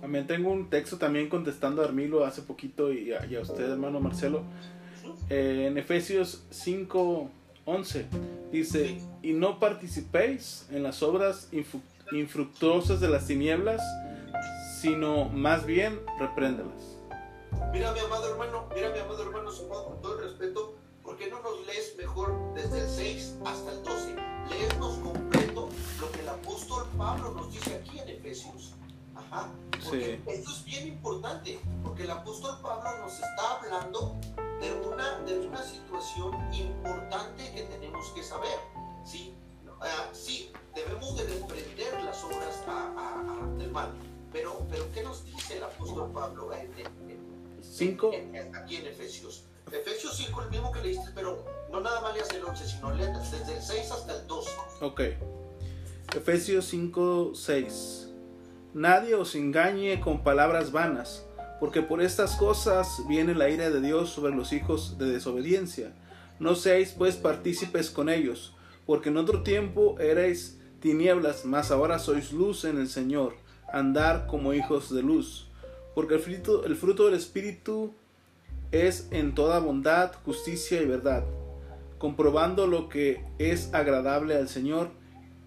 [0.00, 4.44] También tengo un texto también contestando a Armilo hace poquito y a, usted, hermano Marcelo.
[5.28, 7.28] Eh, en Efesios 5,
[7.64, 8.06] 11
[8.52, 11.48] dice, y no participéis en las obras
[12.12, 13.82] infructuosas de las tinieblas,
[14.80, 16.96] sino más bien repréndelas.
[17.72, 21.40] Mira mi amado hermano, mira mi amado hermano, con todo el respeto, ¿por qué no
[21.42, 24.16] nos lees mejor desde el 6 hasta el 12?
[24.48, 25.68] Leernos completo
[26.00, 28.72] lo que el apóstol Pablo nos dice aquí en Efesios.
[29.84, 34.16] Porque esto es bien importante, porque el apóstol Pablo nos está hablando
[34.60, 38.58] de una, de una situación importante que tenemos que saber.
[47.80, 48.10] 5.
[48.62, 49.44] Aquí en Efesios.
[49.72, 53.32] Efesios 5, el mismo que leíste, pero no nada más leas el 11, sino leas
[53.32, 54.50] desde el 6 hasta el 12.
[54.82, 55.00] Ok.
[56.14, 58.08] Efesios 5, 6.
[58.74, 61.24] Nadie os engañe con palabras vanas,
[61.58, 65.94] porque por estas cosas viene la ira de Dios sobre los hijos de desobediencia.
[66.38, 72.30] No seáis pues partícipes con ellos, porque en otro tiempo erais tinieblas, mas ahora sois
[72.30, 73.36] luz en el Señor.
[73.72, 75.49] Andar como hijos de luz
[75.94, 77.92] porque el fruto, el fruto del Espíritu
[78.72, 81.24] es en toda bondad, justicia y verdad,
[81.98, 84.90] comprobando lo que es agradable al Señor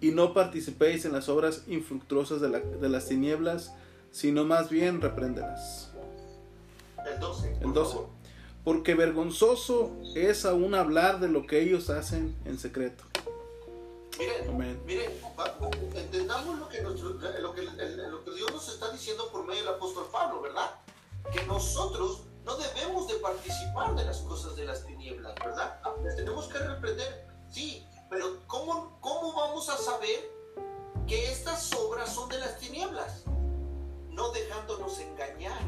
[0.01, 3.73] y no participéis en las obras infructuosas de, de las tinieblas,
[4.11, 5.91] sino más bien repréndelas.
[7.11, 7.57] El 12.
[7.61, 7.97] El 12.
[8.63, 13.03] Porque vergonzoso es aún hablar de lo que ellos hacen en secreto.
[14.17, 15.11] Miren, miren,
[15.95, 17.61] entendamos lo que, lo, que,
[18.09, 20.69] lo que Dios nos está diciendo por medio del apóstol Pablo, ¿verdad?
[21.31, 25.79] Que nosotros no debemos de participar de las cosas de las tinieblas, ¿verdad?
[26.03, 30.31] Les tenemos que reprender, sí, pero ¿cómo, ¿cómo vamos a saber
[31.07, 33.23] que estas obras son de las tinieblas?
[34.09, 35.61] No dejándonos engañar.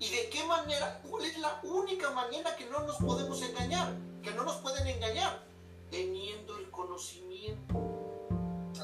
[0.00, 1.00] ¿Y de qué manera?
[1.08, 3.94] ¿Cuál es la única manera que no nos podemos engañar?
[4.20, 5.51] Que no nos pueden engañar.
[5.92, 7.74] Teniendo el conocimiento.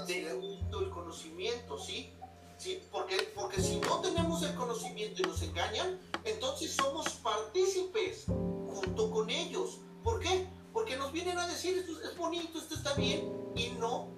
[0.07, 2.13] Teniendo el conocimiento, ¿sí?
[3.35, 9.79] Porque si no tenemos el conocimiento y nos engañan, entonces somos partícipes junto con ellos.
[10.05, 10.47] ¿Por qué?
[10.75, 14.09] Porque nos vienen a decir esto es bonito, esto está bien y no,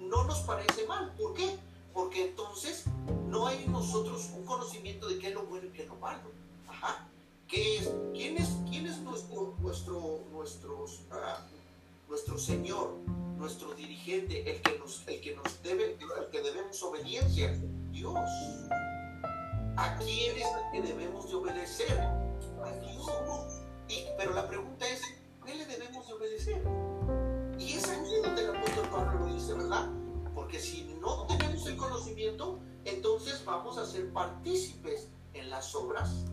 [0.00, 1.14] no nos parece mal.
[1.16, 1.58] ¿Por qué?
[1.92, 2.84] Porque entonces
[3.26, 5.96] no hay en nosotros un conocimiento de qué es lo bueno y qué es lo
[5.96, 6.30] malo.
[6.66, 7.10] Ajá.
[7.46, 7.90] ¿Qué es?
[8.14, 11.46] ¿Quién es, quién es nuestro, nuestro, nuestros, ah,
[12.08, 12.94] nuestro Señor,
[13.36, 17.56] nuestro dirigente, el que nos, el que nos debe, el que debemos obediencia?
[17.90, 18.28] Dios.
[19.76, 22.00] ¿A quién es el que debemos de obedecer?
[22.00, 23.62] A Dios.
[23.88, 25.02] Y, pero la pregunta es,
[25.44, 26.62] ¿qué le debemos de obedecer?
[27.58, 29.88] Y es aquí donde el apóstol Pablo lo dice, ¿verdad?
[30.34, 36.24] Porque si no tenemos el conocimiento, entonces vamos a ser partícipes en las obras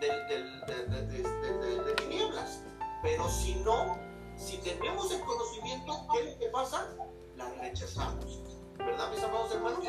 [0.00, 2.62] de, tinieblas.
[3.02, 4.07] Pero si no,
[4.38, 6.86] si tenemos el conocimiento, ¿qué es lo que pasa?
[7.36, 8.40] La rechazamos.
[8.78, 9.84] ¿Verdad, mis amados hermanos?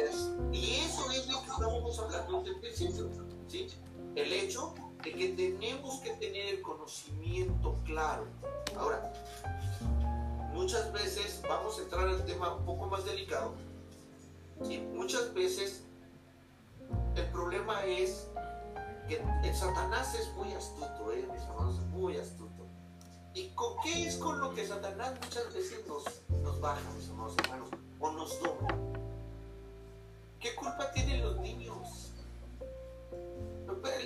[0.51, 3.09] Y eso es lo que estábamos hablando desde el principio.
[3.47, 3.67] ¿sí?
[4.15, 8.25] El hecho de que tenemos que tener el conocimiento claro.
[8.77, 9.13] Ahora,
[10.53, 13.53] muchas veces, vamos a entrar al tema un poco más delicado.
[14.93, 15.83] Muchas veces
[17.15, 18.27] el problema es
[19.07, 21.27] que el Satanás es muy astuto, ¿eh?
[21.31, 22.58] mis amados, muy astuto.
[23.39, 26.03] ¿Y con qué es con lo que Satanás muchas veces nos,
[26.41, 27.69] nos baja, mis amados hermanos?
[28.01, 28.77] o nos dobla.
[30.41, 32.11] ¿Qué culpa tienen los niños?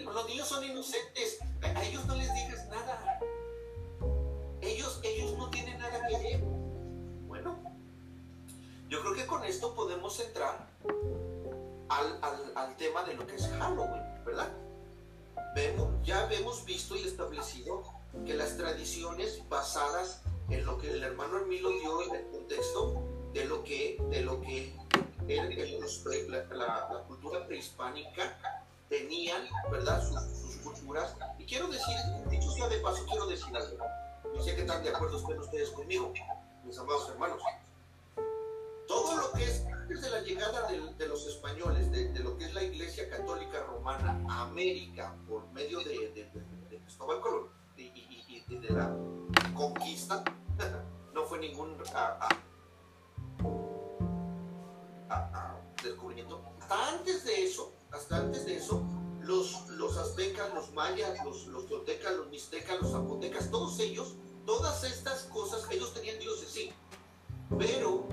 [0.06, 3.20] Los niños son inocentes, a ellos no les digas nada.
[4.62, 6.44] Ellos, ellos no tienen nada que ver.
[7.28, 7.58] Bueno,
[8.88, 10.68] yo creo que con esto podemos entrar
[11.90, 14.52] al, al, al tema de lo que es Halloween, ¿verdad?
[15.56, 21.38] Vemos, ya hemos visto y establecido que las tradiciones basadas en lo que el hermano
[21.38, 24.74] Hermilo dio en el contexto de lo que, de lo que
[26.52, 30.02] la, cultura prehispánica tenían, ¿verdad?
[30.08, 31.16] Sus, culturas.
[31.38, 31.96] Y quiero decir,
[32.30, 33.86] dicho sea de paso, quiero decir algo.
[34.34, 36.14] No sé qué están de acuerdo estén ustedes conmigo,
[36.64, 37.42] mis amados hermanos.
[38.88, 42.54] Todo lo que es antes de la llegada de, los españoles, de, lo que es
[42.54, 46.30] la Iglesia Católica Romana a América por medio de,
[46.86, 47.63] Cristóbal Colón
[48.62, 48.96] de la
[49.54, 50.24] conquista,
[51.14, 51.78] no fue ningún
[55.84, 56.42] descubrimiento.
[56.60, 58.84] Hasta antes de eso, hasta antes de eso,
[59.22, 64.84] los, los aztecas, los mayas, los, los toltecas, los mixtecas, los zapotecas, todos ellos, todas
[64.84, 66.72] estas cosas, ellos tenían dioses, sí,
[67.58, 68.06] pero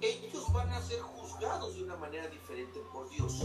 [0.00, 3.42] ellos van a ser juzgados de una manera diferente por Dios,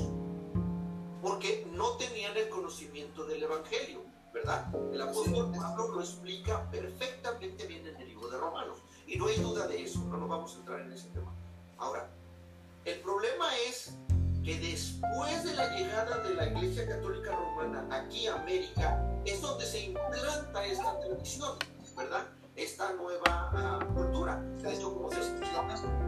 [1.22, 4.02] porque no tenían el conocimiento del Evangelio,
[4.38, 4.68] ¿verdad?
[4.94, 9.38] El apóstol Pablo lo explica perfectamente bien en el libro de Romanos, y no hay
[9.38, 11.34] duda de eso, no nos vamos a entrar en ese tema.
[11.78, 12.10] Ahora,
[12.86, 13.94] el problema es
[14.44, 19.66] que después de la llegada de la Iglesia Católica Romana aquí a América, es donde
[19.66, 21.58] se implanta esta tradición,
[21.96, 22.28] ¿verdad?
[22.56, 24.42] Esta nueva uh, cultura.
[24.62, 25.18] De hecho, como se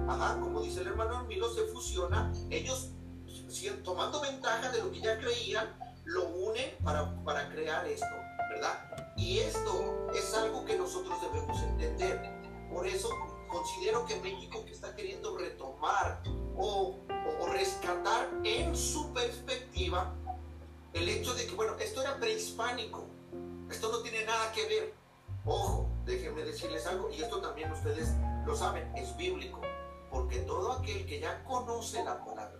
[0.08, 2.92] ajá, como dice el hermano Milo, se fusiona, ellos
[3.84, 5.68] tomando ventaja de lo que ya creían,
[6.10, 8.08] lo unen para, para crear esto,
[8.50, 9.13] ¿verdad?
[9.15, 12.19] Y esto es algo que nosotros debemos entender.
[12.74, 13.10] Por eso
[13.48, 16.22] considero que México que está queriendo retomar
[16.58, 17.00] o,
[17.52, 20.13] rescatar en su perspectiva
[20.93, 23.06] el hecho de que, bueno, esto era prehispánico,
[23.69, 24.93] esto no tiene nada que ver.
[25.45, 28.10] Ojo, déjenme decirles algo, y esto también ustedes
[28.45, 29.62] lo saben, es bíblico,
[30.12, 32.60] porque todo aquel que ya conoce la palabra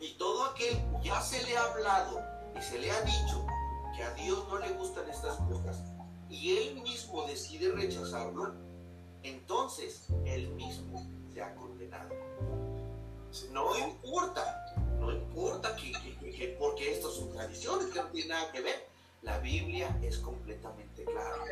[0.00, 2.20] y todo aquel ya se le ha hablado
[2.58, 3.46] y se le ha dicho
[3.94, 5.82] que a Dios no le gustan estas cosas
[6.28, 8.54] y él mismo decide rechazarlo,
[9.22, 12.10] entonces él mismo se ha condenado.
[13.50, 14.64] No importa,
[14.98, 18.88] no importa que, porque estas son tradiciones que no tienen nada que ver.
[19.22, 21.44] La Biblia es completamente clara.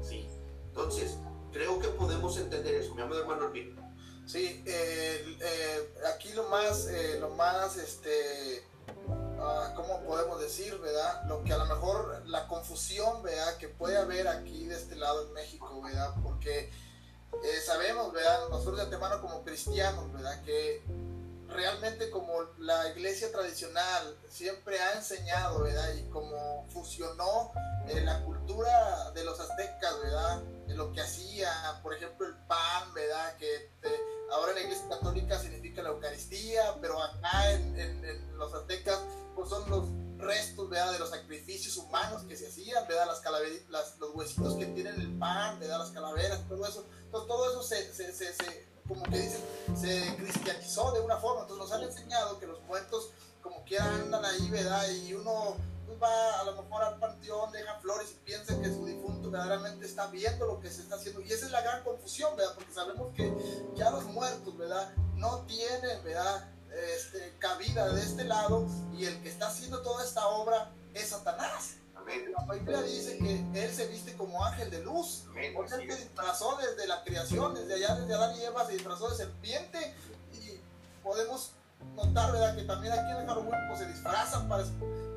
[0.00, 0.26] Sí.
[0.68, 1.18] Entonces,
[1.52, 2.94] creo que podemos entender eso.
[2.94, 3.82] Mi amado hermano Elvino.
[4.26, 8.64] Sí, eh, eh, aquí lo más, eh, lo más, este,
[9.36, 11.24] uh, ¿cómo podemos decir, verdad?
[11.26, 13.56] Lo que a lo mejor la confusión, ¿verdad?
[13.58, 16.14] Que puede haber aquí de este lado en México, ¿verdad?
[16.22, 16.70] Porque
[17.42, 18.48] eh, sabemos, ¿verdad?
[18.50, 20.42] Nosotros de antemano como cristianos, ¿verdad?
[20.44, 20.82] Que
[21.52, 25.94] realmente como la iglesia tradicional siempre ha enseñado, ¿verdad?
[25.94, 27.52] Y como fusionó
[27.88, 30.42] eh, la cultura de los aztecas, ¿verdad?
[30.66, 33.36] De lo que hacía, por ejemplo, el pan, ¿verdad?
[33.36, 34.00] Que eh,
[34.32, 38.98] ahora en la iglesia católica significa la Eucaristía, pero acá en, en los aztecas
[39.34, 39.88] pues son los
[40.18, 40.92] restos ¿verdad?
[40.92, 43.06] de los sacrificios humanos que se hacían, ¿verdad?
[43.06, 43.22] Las
[43.68, 45.80] las, los huesitos que tienen el pan, ¿verdad?
[45.80, 46.86] las calaveras, todo eso.
[47.04, 49.40] Entonces todo eso se, se, se, como que dicen,
[49.74, 54.24] se cristianizó de una forma, entonces nos han enseñado que los muertos como que andan
[54.24, 54.86] ahí, ¿verdad?
[54.90, 58.84] Y uno pues, va a lo mejor al panteón, deja flores y piensa que su
[58.84, 61.22] difunto verdaderamente está viendo lo que se está haciendo.
[61.22, 62.54] Y esa es la gran confusión, ¿verdad?
[62.54, 63.32] Porque sabemos que
[63.74, 64.92] ya los muertos, ¿verdad?
[65.14, 66.48] No tienen, ¿verdad?
[66.70, 71.76] Este, cabida de este lado y el que está haciendo toda esta obra es Satanás.
[72.46, 75.24] La Biblia dice que él se viste como ángel de luz.
[75.54, 79.10] Porque él se disfrazó desde la creación, desde allá, desde Adán y Eva, se disfrazó
[79.10, 79.94] de serpiente.
[80.32, 80.60] Y
[81.02, 81.52] podemos
[81.94, 82.56] notar, ¿verdad?
[82.56, 84.64] Que también aquí en el Halloween pues, se disfrazan para,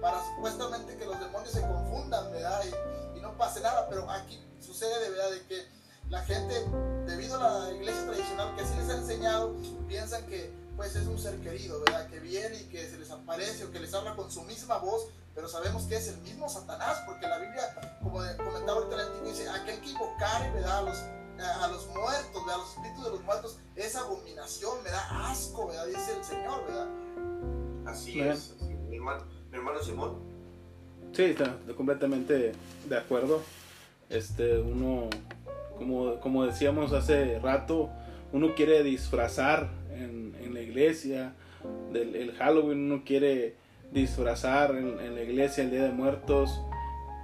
[0.02, 2.64] para supuestamente que los demonios se confundan, ¿verdad?
[2.66, 3.88] Y, y no pase nada.
[3.90, 5.76] Pero aquí sucede de verdad de que
[6.10, 6.66] la gente,
[7.06, 9.56] debido a la iglesia tradicional que así les ha enseñado,
[9.88, 12.08] piensan que pues es un ser querido, ¿verdad?
[12.10, 15.08] Que viene y que se les aparece o que les habla con su misma voz,
[15.36, 17.64] pero sabemos que es el mismo Satanás, porque la Biblia,
[18.02, 20.78] como comentaba ahorita el antiguo, dice, aquel que invocare, ¿verdad?
[20.78, 20.98] A los,
[21.38, 22.56] a los muertos, ¿verdad?
[22.56, 25.88] A los espíritus de los muertos, es abominación, me da asco, ¿verdad?
[25.88, 26.88] Dice el Señor, ¿verdad?
[27.86, 28.56] Así es,
[28.90, 30.20] Mi, hermano, mi hermano Simón.
[31.12, 32.54] Sí, está completamente
[32.86, 33.42] de acuerdo.
[34.10, 35.10] Este, uno,
[35.78, 37.90] como, como decíamos hace rato,
[38.32, 41.34] uno quiere disfrazar en, en la iglesia
[41.92, 46.62] del el Halloween, uno quiere disfrazar en, la iglesia el Día de Muertos.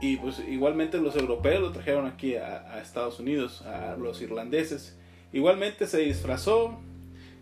[0.02, 4.98] Y pues igualmente los europeos lo trajeron aquí a, Estados Unidos, a los irlandeses.
[5.32, 6.80] Igualmente se disfrazó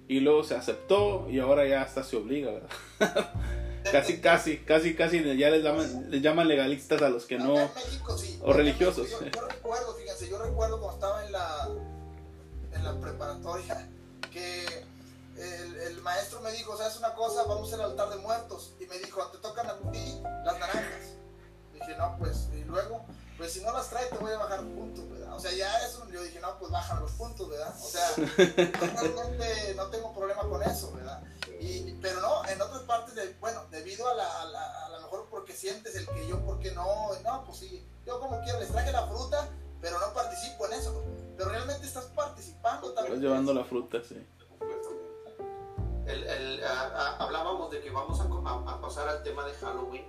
[0.08, 3.34] y luego se aceptó y ahora ya hasta se obliga, ¿verdad?
[3.92, 7.56] casi, casi, casi, casi ya les llaman, les llaman legalistas a los que no...
[8.42, 9.10] O religiosos.
[9.10, 11.70] Yo, yo, recuerdo, fíjense, yo recuerdo cuando estaba en la,
[12.74, 13.90] en la preparatoria
[14.32, 14.66] que
[15.40, 17.44] el, maestro me dijo, ¿sabes una cosa?
[17.44, 18.74] Vamos al altar de muertos.
[18.80, 21.14] Y me dijo, te tocan a ti las naranjas.
[21.74, 23.06] Dije, no, pues, y luego,
[23.38, 25.36] pues si no las trae te voy a bajar puntos, ¿verdad?
[25.36, 27.74] O sea, ya eso, yo dije, no, pues bajan los puntos, ¿verdad?
[27.82, 31.24] O sea, realmente no tengo problema con eso, ¿verdad?
[31.60, 34.46] Y, pero no, en otras partes, de, bueno, debido a la, a
[34.90, 36.86] la, mejor porque sientes el que yo, porque no,
[37.24, 39.50] no, pues sí, yo como quiero, les traje la fruta,
[39.82, 41.04] pero no participo en eso.
[41.38, 43.16] Pero realmente estás participando también.
[43.16, 44.22] Estás llevando la fruta, sí
[46.10, 46.64] el,
[47.20, 50.06] hablábamos de que vamos a, pasar al tema de Halloween.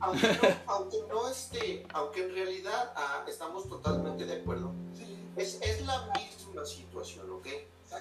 [0.00, 4.72] Aunque no, aunque no esté, aunque en realidad ah, estamos totalmente de acuerdo,
[5.36, 7.46] es, es, la misma situación, ¿ok?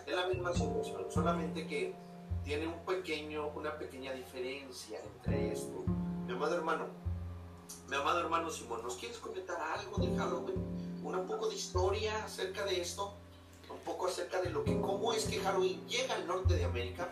[0.08, 1.96] Es la misma situación, solamente que
[2.44, 5.84] tiene un pequeño, una pequeña diferencia entre esto.
[6.26, 6.88] Mi amado hermano,
[7.88, 10.72] mi amado hermano Simón, ¿nos quieres comentar algo de Halloween?
[11.04, 13.21] ¿Un poco de historia acerca de esto?
[13.84, 17.10] Poco acerca de lo que, cómo es que Halloween llega al norte de América.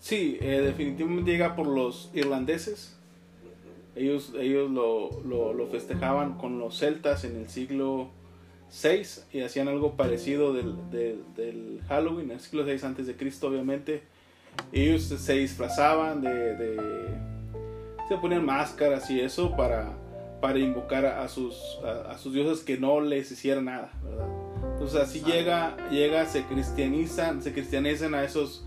[0.00, 2.96] Sí, eh, definitivamente llega por los irlandeses.
[3.94, 8.10] Ellos, ellos lo, lo, festejaban con los celtas en el siglo
[8.82, 13.48] VI y hacían algo parecido del, del, Halloween, en el siglo VI antes de Cristo,
[13.48, 14.02] obviamente.
[14.70, 16.76] Ellos se disfrazaban de, de
[18.08, 19.92] se ponían máscaras y eso para,
[20.40, 24.45] para invocar a sus, a, a sus dioses que no les hicieran nada, ¿verdad?
[24.76, 28.62] Entonces así llega, llega, se cristianizan, se cristianizan a esos,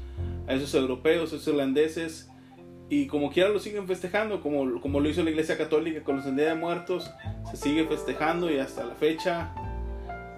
[0.47, 2.31] a esos europeos, esos irlandeses,
[2.89, 6.25] y como quiera lo siguen festejando, como, como lo hizo la Iglesia Católica con los
[6.35, 7.11] Día de Muertos,
[7.51, 9.53] se sigue festejando y hasta la fecha,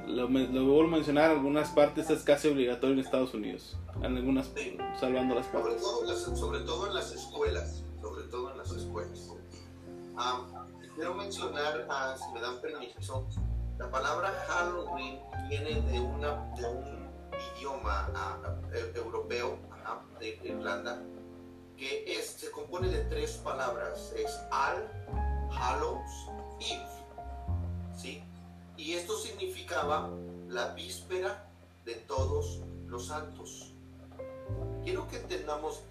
[0.05, 4.51] lo, lo vuelvo a mencionar, algunas partes es casi obligatorio en Estados Unidos, en algunas,
[4.99, 5.81] salvando las partes.
[5.81, 9.29] Sobre todo, en las escuelas, sobre todo en las escuelas.
[10.17, 13.25] Ah, quiero mencionar, ah, si me dan permiso,
[13.81, 16.21] la palabra Halloween viene de, un
[17.57, 18.07] idioma
[18.71, 19.57] e, europeo
[20.19, 21.01] de Irlanda
[21.75, 24.13] que es, se compone de tres palabras.
[24.15, 24.87] Es Al,
[25.49, 26.85] Hallows, Eve.
[27.97, 28.23] ¿sí?
[28.77, 30.11] Y esto significaba
[30.47, 31.49] la víspera
[31.83, 33.73] de todos los santos.
[34.83, 35.81] Quiero que entendamos,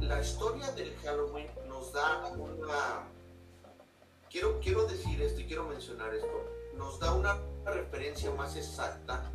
[0.00, 3.06] la historia del Halloween nos da una...
[4.30, 9.30] Quiero, quiero decir esto y quiero mencionar esto nos da una referencia más exacta,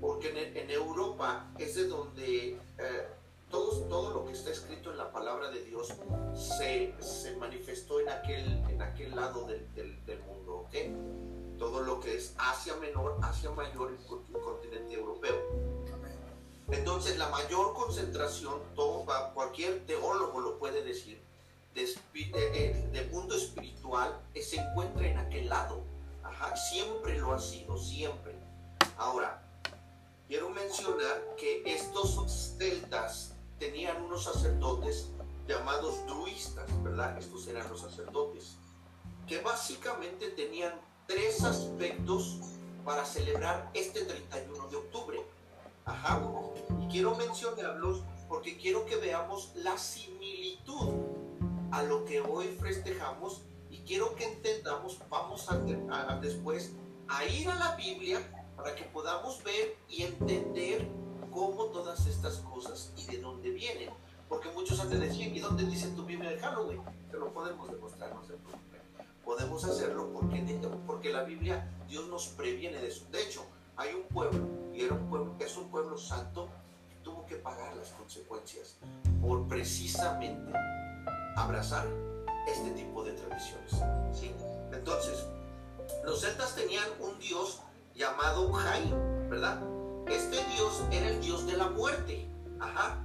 [0.00, 3.08] porque en, Europa es de donde eh,
[3.50, 5.92] todo, todo lo que está escrito en la palabra de Dios
[6.34, 11.58] se, se manifestó en aquel, en aquel lado del, del, mundo, ¿ok?
[11.58, 15.36] Todo lo que es Asia Menor, Asia Mayor, el continente europeo.
[16.70, 21.20] Entonces, la mayor concentración, todo, cualquier teólogo lo puede decir,
[21.74, 25.95] de, de, eh, de mundo espiritual, se encuentra en aquel lado
[26.54, 28.34] siempre lo ha sido, siempre.
[28.96, 29.42] Ahora,
[30.28, 35.10] quiero mencionar que estos celtas tenían unos sacerdotes
[35.46, 37.18] llamados druistas, ¿verdad?
[37.18, 38.56] Estos eran los sacerdotes,
[39.26, 40.72] que básicamente tenían
[41.06, 42.38] tres aspectos
[42.84, 45.20] para celebrar este 31 de octubre.
[45.84, 46.20] Ajá.
[46.80, 50.92] Y quiero mencionarlos porque quiero que veamos la similitud
[51.70, 53.42] a lo que hoy festejamos
[53.86, 55.56] quiero que entendamos, vamos a,
[56.20, 56.72] después
[57.08, 58.20] a ir a la Biblia
[58.56, 60.86] para que podamos ver y entender
[61.30, 63.90] cómo todas estas cosas y de dónde vienen.
[64.28, 66.82] Porque muchos antes decían, ¿y dónde dice tu Biblia de Halloween?
[67.10, 68.34] Pero podemos demostrar, no se
[69.24, 70.40] Podemos hacerlo porque,
[70.86, 73.06] porque la Biblia, Dios nos previene de eso.
[73.10, 73.44] De hecho,
[73.76, 76.48] hay un pueblo, y era un pueblo, es un pueblo santo,
[76.88, 78.76] que tuvo que pagar las consecuencias
[79.20, 80.52] por precisamente
[81.36, 81.86] abrazar
[82.46, 83.72] este tipo de tradiciones.
[84.12, 84.34] ¿sí?
[84.72, 85.24] Entonces,
[86.04, 87.60] los celtas tenían un dios
[87.94, 88.92] llamado Jai,
[89.28, 89.60] ¿verdad?
[90.08, 92.28] Este dios era el dios de la muerte.
[92.60, 93.04] Ajá.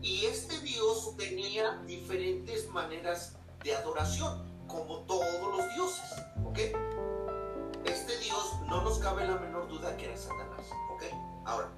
[0.00, 6.14] Y este dios tenía diferentes maneras de adoración, como todos los dioses.
[6.44, 6.58] ¿Ok?
[7.84, 10.66] Este dios no nos cabe la menor duda que era Satanás.
[10.94, 11.02] ¿Ok?
[11.44, 11.70] Ahora,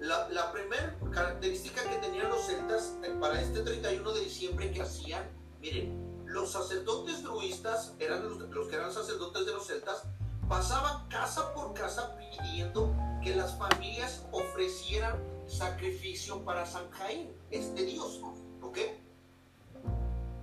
[0.00, 4.82] la, la primera característica que tenían los celtas eh, para este 31 de diciembre que
[4.82, 5.24] hacían,
[5.60, 10.02] miren, los sacerdotes druistas, eran los, que eran sacerdotes de los celtas,
[10.46, 18.20] pasaban casa por casa pidiendo que las familias ofrecieran sacrificio para San Jaín, este dios,
[18.62, 18.78] ¿ok?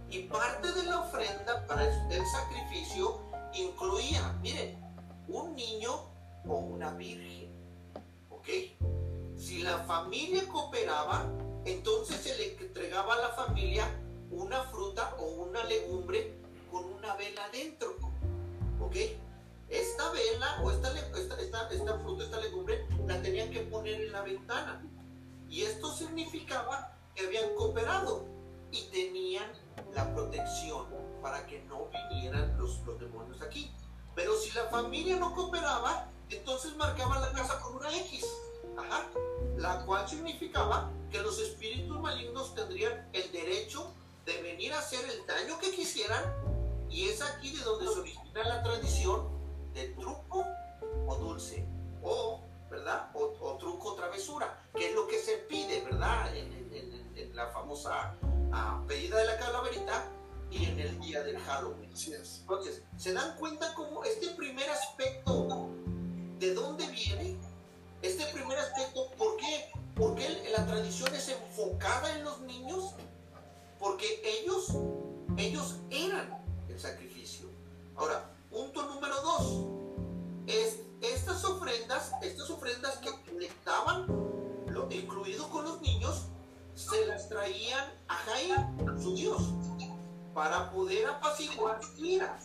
[0.10, 3.22] Y parte de la ofrenda para el sacrificio
[3.54, 4.84] incluía, miren,
[5.28, 5.92] un niño
[6.48, 7.52] o una virgen,
[8.32, 8.48] ¿ok?
[9.38, 11.28] Si la familia cooperaba,
[11.64, 13.88] entonces se le entregaba a la familia
[14.32, 16.34] una fruta o una legumbre
[16.72, 17.96] con una vela dentro,
[18.80, 18.96] ¿ok?
[19.70, 24.22] Esta vela o esta, esta, esta, fruta, esta legumbre, la tenían que poner en la
[24.22, 24.82] ventana.
[25.50, 28.26] Y esto significaba que habían cooperado
[28.72, 29.52] y tenían
[29.94, 30.86] la protección
[31.22, 33.72] para que no vinieran los, los demonios aquí.
[34.14, 38.26] Pero si la familia no cooperaba, entonces marcaban la casa con una X.
[38.78, 39.08] Ajá.
[39.58, 43.94] La cual significaba que los espíritus malignos tendrían el derecho
[44.26, 46.24] de venir a hacer el daño que quisieran.
[46.90, 49.28] Y es aquí de donde se origina la tradición
[49.74, 50.46] de truco
[51.08, 51.66] o dulce,
[52.02, 53.10] o, ¿verdad?
[53.14, 56.36] O, truco o travesura, que es lo que se pide, ¿verdad?
[56.36, 56.56] En,
[57.34, 58.16] la famosa
[58.54, 60.10] ah, pedida de la calaverita
[60.50, 61.92] y en el día del Halloween.
[61.94, 62.40] Así es.
[62.42, 65.70] Entonces, ¿se dan cuenta cómo este primer aspecto,
[66.40, 67.38] de dónde viene?
[68.02, 69.72] Este primer aspecto, ¿por qué?
[69.96, 72.94] Porque la tradición es enfocada en los niños,
[73.86, 74.70] porque ellos,
[75.38, 77.48] ellos eran el sacrificio.
[77.96, 79.66] Ahora, Punto número dos.
[80.48, 84.08] Es, estas ofrendas, estas ofrendas que conectaban,
[84.68, 86.24] lo, incluido con los niños,
[86.74, 88.56] se las traían a Jair,
[88.98, 89.42] su Dios,
[90.34, 92.40] para poder apaciguar ira.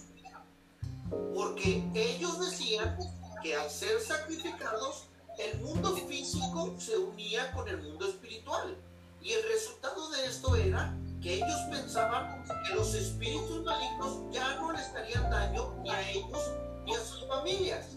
[1.32, 2.98] Porque ellos decían
[3.40, 5.04] que al ser sacrificados,
[5.38, 8.76] el mundo físico se unía con el mundo espiritual.
[9.22, 14.72] Y el resultado de esto era que ellos pensaban que los espíritus malignos ya no
[14.72, 16.50] les harían daño ni a ellos
[16.84, 17.96] ni a sus familias.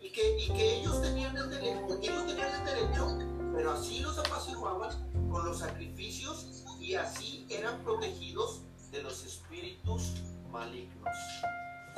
[0.00, 3.18] Y que, y que ellos tenían el derecho, ellos tenían el derecho,
[3.54, 4.90] pero así los apaciguaban
[5.30, 10.14] con los sacrificios y así eran protegidos de los espíritus
[10.50, 11.14] malignos.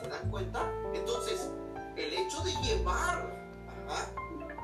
[0.01, 0.71] ¿Se dan cuenta?
[0.93, 1.51] Entonces,
[1.97, 3.31] el hecho de llevar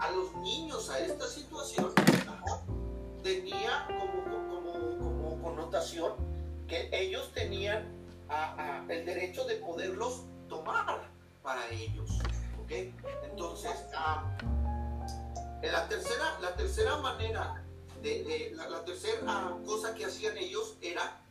[0.01, 1.93] a los niños a esta situación
[3.23, 4.26] tenía como
[5.57, 6.13] connotación
[6.69, 7.91] que ellos tenían
[8.89, 11.11] el derecho de poderlos tomar
[11.43, 12.11] para ellos.
[12.69, 13.73] Entonces,
[15.63, 17.65] la, tercera, la tercera manera,
[18.03, 21.23] de, la, tercera cosa que hacían ellos era,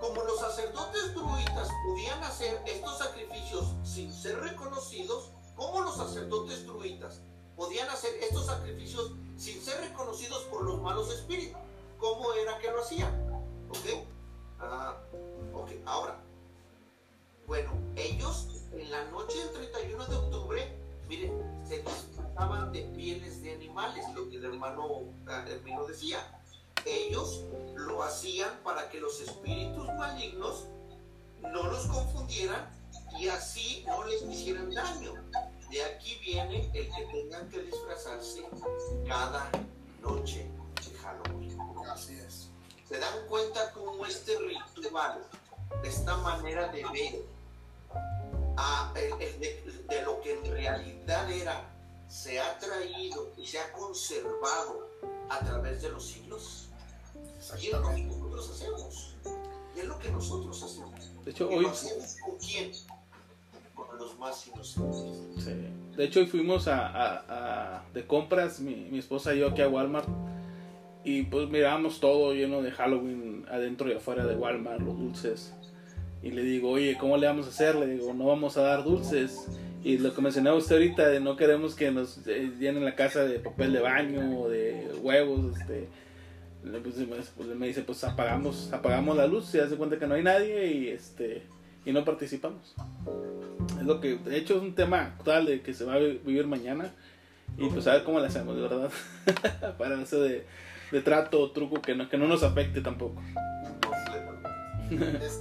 [0.00, 7.20] como los sacerdotes druidas podían hacer estos sacrificios sin ser reconocidos, como los sacerdotes druidas
[7.56, 11.65] podían hacer estos sacrificios sin ser reconocidos por los malos espíritus
[11.98, 13.12] cómo era que lo hacían.
[13.70, 14.06] ¿Ok?
[14.60, 14.96] Ah,
[15.52, 16.20] ok, ahora.
[17.46, 20.78] Bueno, ellos en la noche del 31 de octubre,
[21.08, 21.32] miren,
[21.66, 26.18] se disfrazaban de pieles de animales, lo que el hermano ah, Hermino decía.
[26.84, 27.44] Ellos
[27.74, 30.66] lo hacían para que los espíritus malignos
[31.42, 32.70] no los confundieran
[33.18, 35.14] y así no les hicieran daño.
[35.70, 38.44] De aquí viene el que tengan que disfrazarse
[39.06, 39.50] cada
[40.00, 40.48] noche.
[41.92, 42.48] Así es.
[42.88, 45.22] Se dan cuenta cómo este ritual,
[45.84, 47.24] esta manera de ver
[48.56, 51.64] a, de, lo que en realidad era,
[52.08, 54.88] se ha traído y se ha conservado
[55.28, 56.68] a través de los siglos.
[57.60, 59.14] Y es lo que nosotros hacemos.
[59.74, 61.24] Y es lo que nosotros hacemos.
[61.24, 61.64] De hecho, hoy.
[61.64, 62.72] ¿Con quién?
[63.74, 65.44] Con los más inocentes.
[65.44, 65.52] Sí.
[65.96, 69.62] De hecho, hoy fuimos a, a- a- de compras, mi, mi esposa y yo aquí
[69.62, 70.08] a Walmart.
[71.06, 75.54] Y pues miramos todo lleno de Halloween adentro y afuera de Walmart, los dulces.
[76.22, 77.76] Y le digo, oye, ¿cómo le vamos a hacer?
[77.76, 79.46] Le digo, no vamos a dar dulces.
[79.84, 83.24] Y lo que mencionaba usted ahorita, de no queremos que nos eh, llenen la casa
[83.24, 85.88] de papel de baño o de huevos, este.
[86.82, 90.14] Pues, me- pues, me dice, pues apagamos, apagamos la luz, se hace cuenta que no
[90.16, 91.42] hay nadie y este
[91.84, 92.74] y no participamos.
[93.78, 96.20] Es lo que, de hecho, es un tema actual de que se va a vi-
[96.26, 96.90] vivir mañana.
[97.56, 98.90] Y pues a ver cómo le hacemos, de verdad.
[99.78, 100.44] Para eso de,
[100.90, 103.20] de trato o truco que no, que no nos afecte tampoco.
[104.90, 105.40] Es,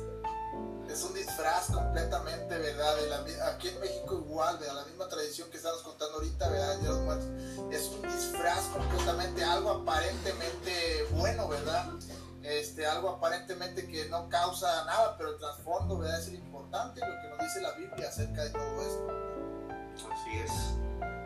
[0.90, 2.96] es un disfraz completamente, ¿verdad?
[2.96, 6.78] De la aquí en México igual, de la misma tradición que estamos contando ahorita, ¿verdad?
[6.80, 7.28] De los Muertos.
[7.72, 11.92] Es un disfraz completamente, algo aparentemente bueno, ¿verdad?
[12.42, 16.20] Este, algo aparentemente que no causa nada, pero el trasfondo, ¿verdad?
[16.20, 20.12] Es el importante, lo que nos dice la Biblia acerca de todo esto.
[20.14, 20.52] Así es.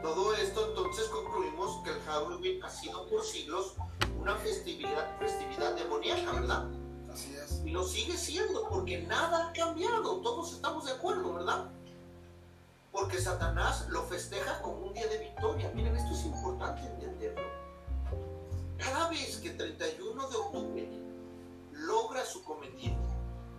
[0.01, 3.75] Todo esto entonces concluimos que el Halloween ha sido por siglos
[4.29, 6.67] una festividad, festividad demoníaca, ¿verdad?
[7.11, 7.63] Así es.
[7.65, 11.65] Y lo sigue siendo porque nada ha cambiado, todos estamos de acuerdo, ¿verdad?
[12.91, 15.71] Porque Satanás lo festeja como un día de victoria.
[15.73, 17.41] Miren, esto es importante entenderlo.
[18.77, 20.89] Cada vez que 31 de octubre
[21.71, 22.97] logra su cometido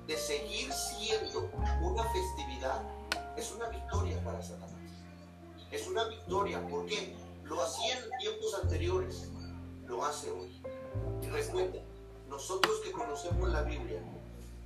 [0.06, 1.50] de seguir siendo
[1.82, 2.82] una festividad,
[3.36, 4.70] es una victoria para Satanás.
[5.72, 9.28] Es una victoria porque lo hacía en tiempos anteriores,
[9.86, 10.49] lo hace hoy.
[11.50, 11.80] Recuerda,
[12.28, 14.00] nosotros que conocemos la Biblia,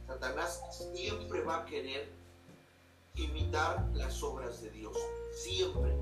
[0.07, 0.61] Satanás
[0.93, 2.11] siempre va a querer
[3.15, 4.95] imitar las obras de Dios,
[5.35, 5.97] siempre.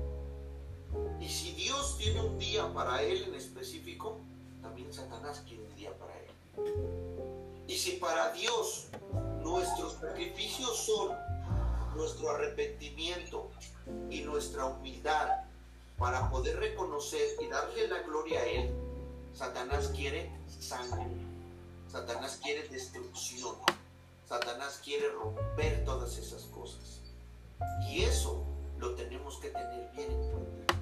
[1.21, 4.17] Y si Dios tiene un día para él en específico,
[4.61, 7.63] también Satanás quiere un día para él.
[7.65, 8.87] Y si para Dios
[9.41, 11.15] nuestros sacrificios son
[11.95, 13.49] nuestro arrepentimiento
[14.09, 15.45] y nuestra humildad
[15.97, 18.75] para poder reconocer y darle la gloria a Él,
[19.33, 21.05] Satanás quiere sangre.
[21.91, 23.55] Satanás quiere destrucción.
[24.27, 27.01] Satanás quiere romper todas esas cosas.
[27.87, 28.43] Y eso
[28.79, 30.75] lo tenemos que tener bien en cuenta.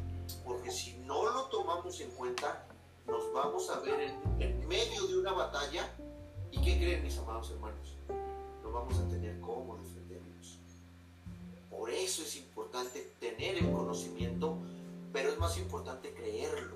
[0.45, 2.65] Porque si no lo tomamos en cuenta,
[3.07, 5.89] nos vamos a ver en, medio de una batalla.
[6.51, 7.95] ¿Y qué creen mis amados hermanos?
[8.63, 10.59] No vamos a tener cómo defendernos.
[11.69, 14.57] Por eso es importante tener el conocimiento,
[15.11, 16.75] pero es más importante creerlo.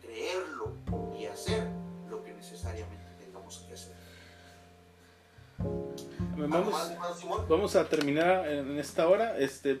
[0.00, 0.72] Creerlo
[1.18, 1.68] y hacer
[2.38, 3.92] necesariamente tengamos que hacer.
[5.58, 5.94] ¿Algo
[6.48, 6.74] Vamos,
[7.48, 9.38] vamos a terminar en esta hora.
[9.38, 9.80] Este,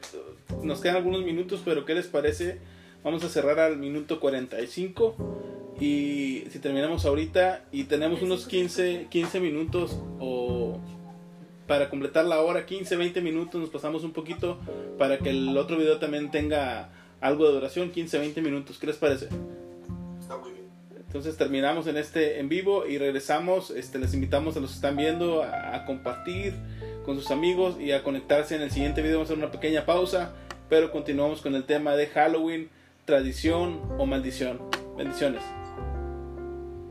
[0.62, 2.58] nos quedan algunos minutos, pero ¿qué les parece?
[3.04, 5.14] Vamos a cerrar al minuto 45.
[5.80, 10.80] Y si terminamos ahorita y tenemos unos 15, 15 minutos o
[11.68, 14.58] para completar la hora, 15, 20 minutos, nos pasamos un poquito
[14.98, 16.90] para que el otro video también tenga
[17.20, 18.78] algo de duración, 15, 20 minutos.
[18.78, 19.28] ¿Qué les parece?
[21.08, 23.70] Entonces terminamos en este en vivo y regresamos.
[23.70, 26.54] Este, les invitamos a los que están viendo a, a compartir
[27.06, 29.16] con sus amigos y a conectarse en el siguiente video.
[29.16, 30.34] Vamos a hacer una pequeña pausa,
[30.68, 32.68] pero continuamos con el tema de Halloween,
[33.06, 34.60] tradición o maldición.
[34.98, 35.42] Bendiciones.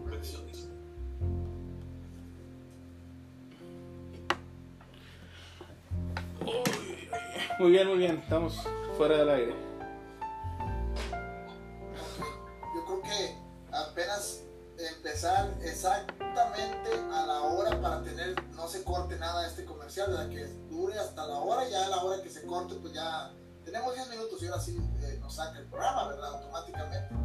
[0.04, 0.68] Bendiciones.
[7.60, 8.18] Muy bien, muy bien.
[8.18, 9.54] Estamos fuera del aire.
[12.74, 13.37] Yo creo que
[13.80, 14.42] apenas
[14.78, 20.30] empezar exactamente a la hora para tener, no se corte nada este comercial, ¿verdad?
[20.30, 23.32] que dure hasta la hora, ya a la hora que se corte, pues ya
[23.66, 26.36] tenemos 10 minutos y ahora sí eh, nos saca el programa, ¿verdad?
[26.36, 27.16] Automáticamente.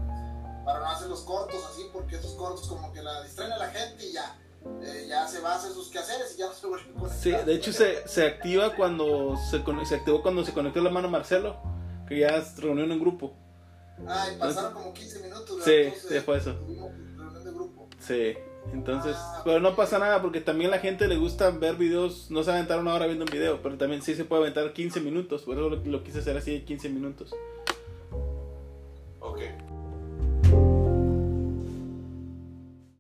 [0.65, 3.69] Para no hacer los cortos así, porque esos cortos como que la distraen a la
[3.69, 4.39] gente y ya.
[4.83, 7.19] eh, ya se va a hacer sus quehaceres y ya no se vuelve a conectar.
[7.21, 11.09] Sí, de hecho se, se activa cuando se, se activó cuando se conectó la mano
[11.09, 11.61] Marcelo,
[12.09, 13.37] que ya es reunión en grupo.
[14.07, 15.65] Ay, pasaron como 15 minutos.
[15.65, 16.53] Sí, Entonces, sí, fue eso.
[16.55, 17.89] De grupo.
[17.99, 18.35] Sí,
[18.73, 22.43] entonces, Ah, pero no pasa nada porque también la gente le gusta ver videos, no
[22.43, 24.73] se va a aventar una hora viendo un video, pero también sí se puede aventar
[24.73, 27.35] 15 minutos, por eso lo, lo quise hacer así, 15 minutos.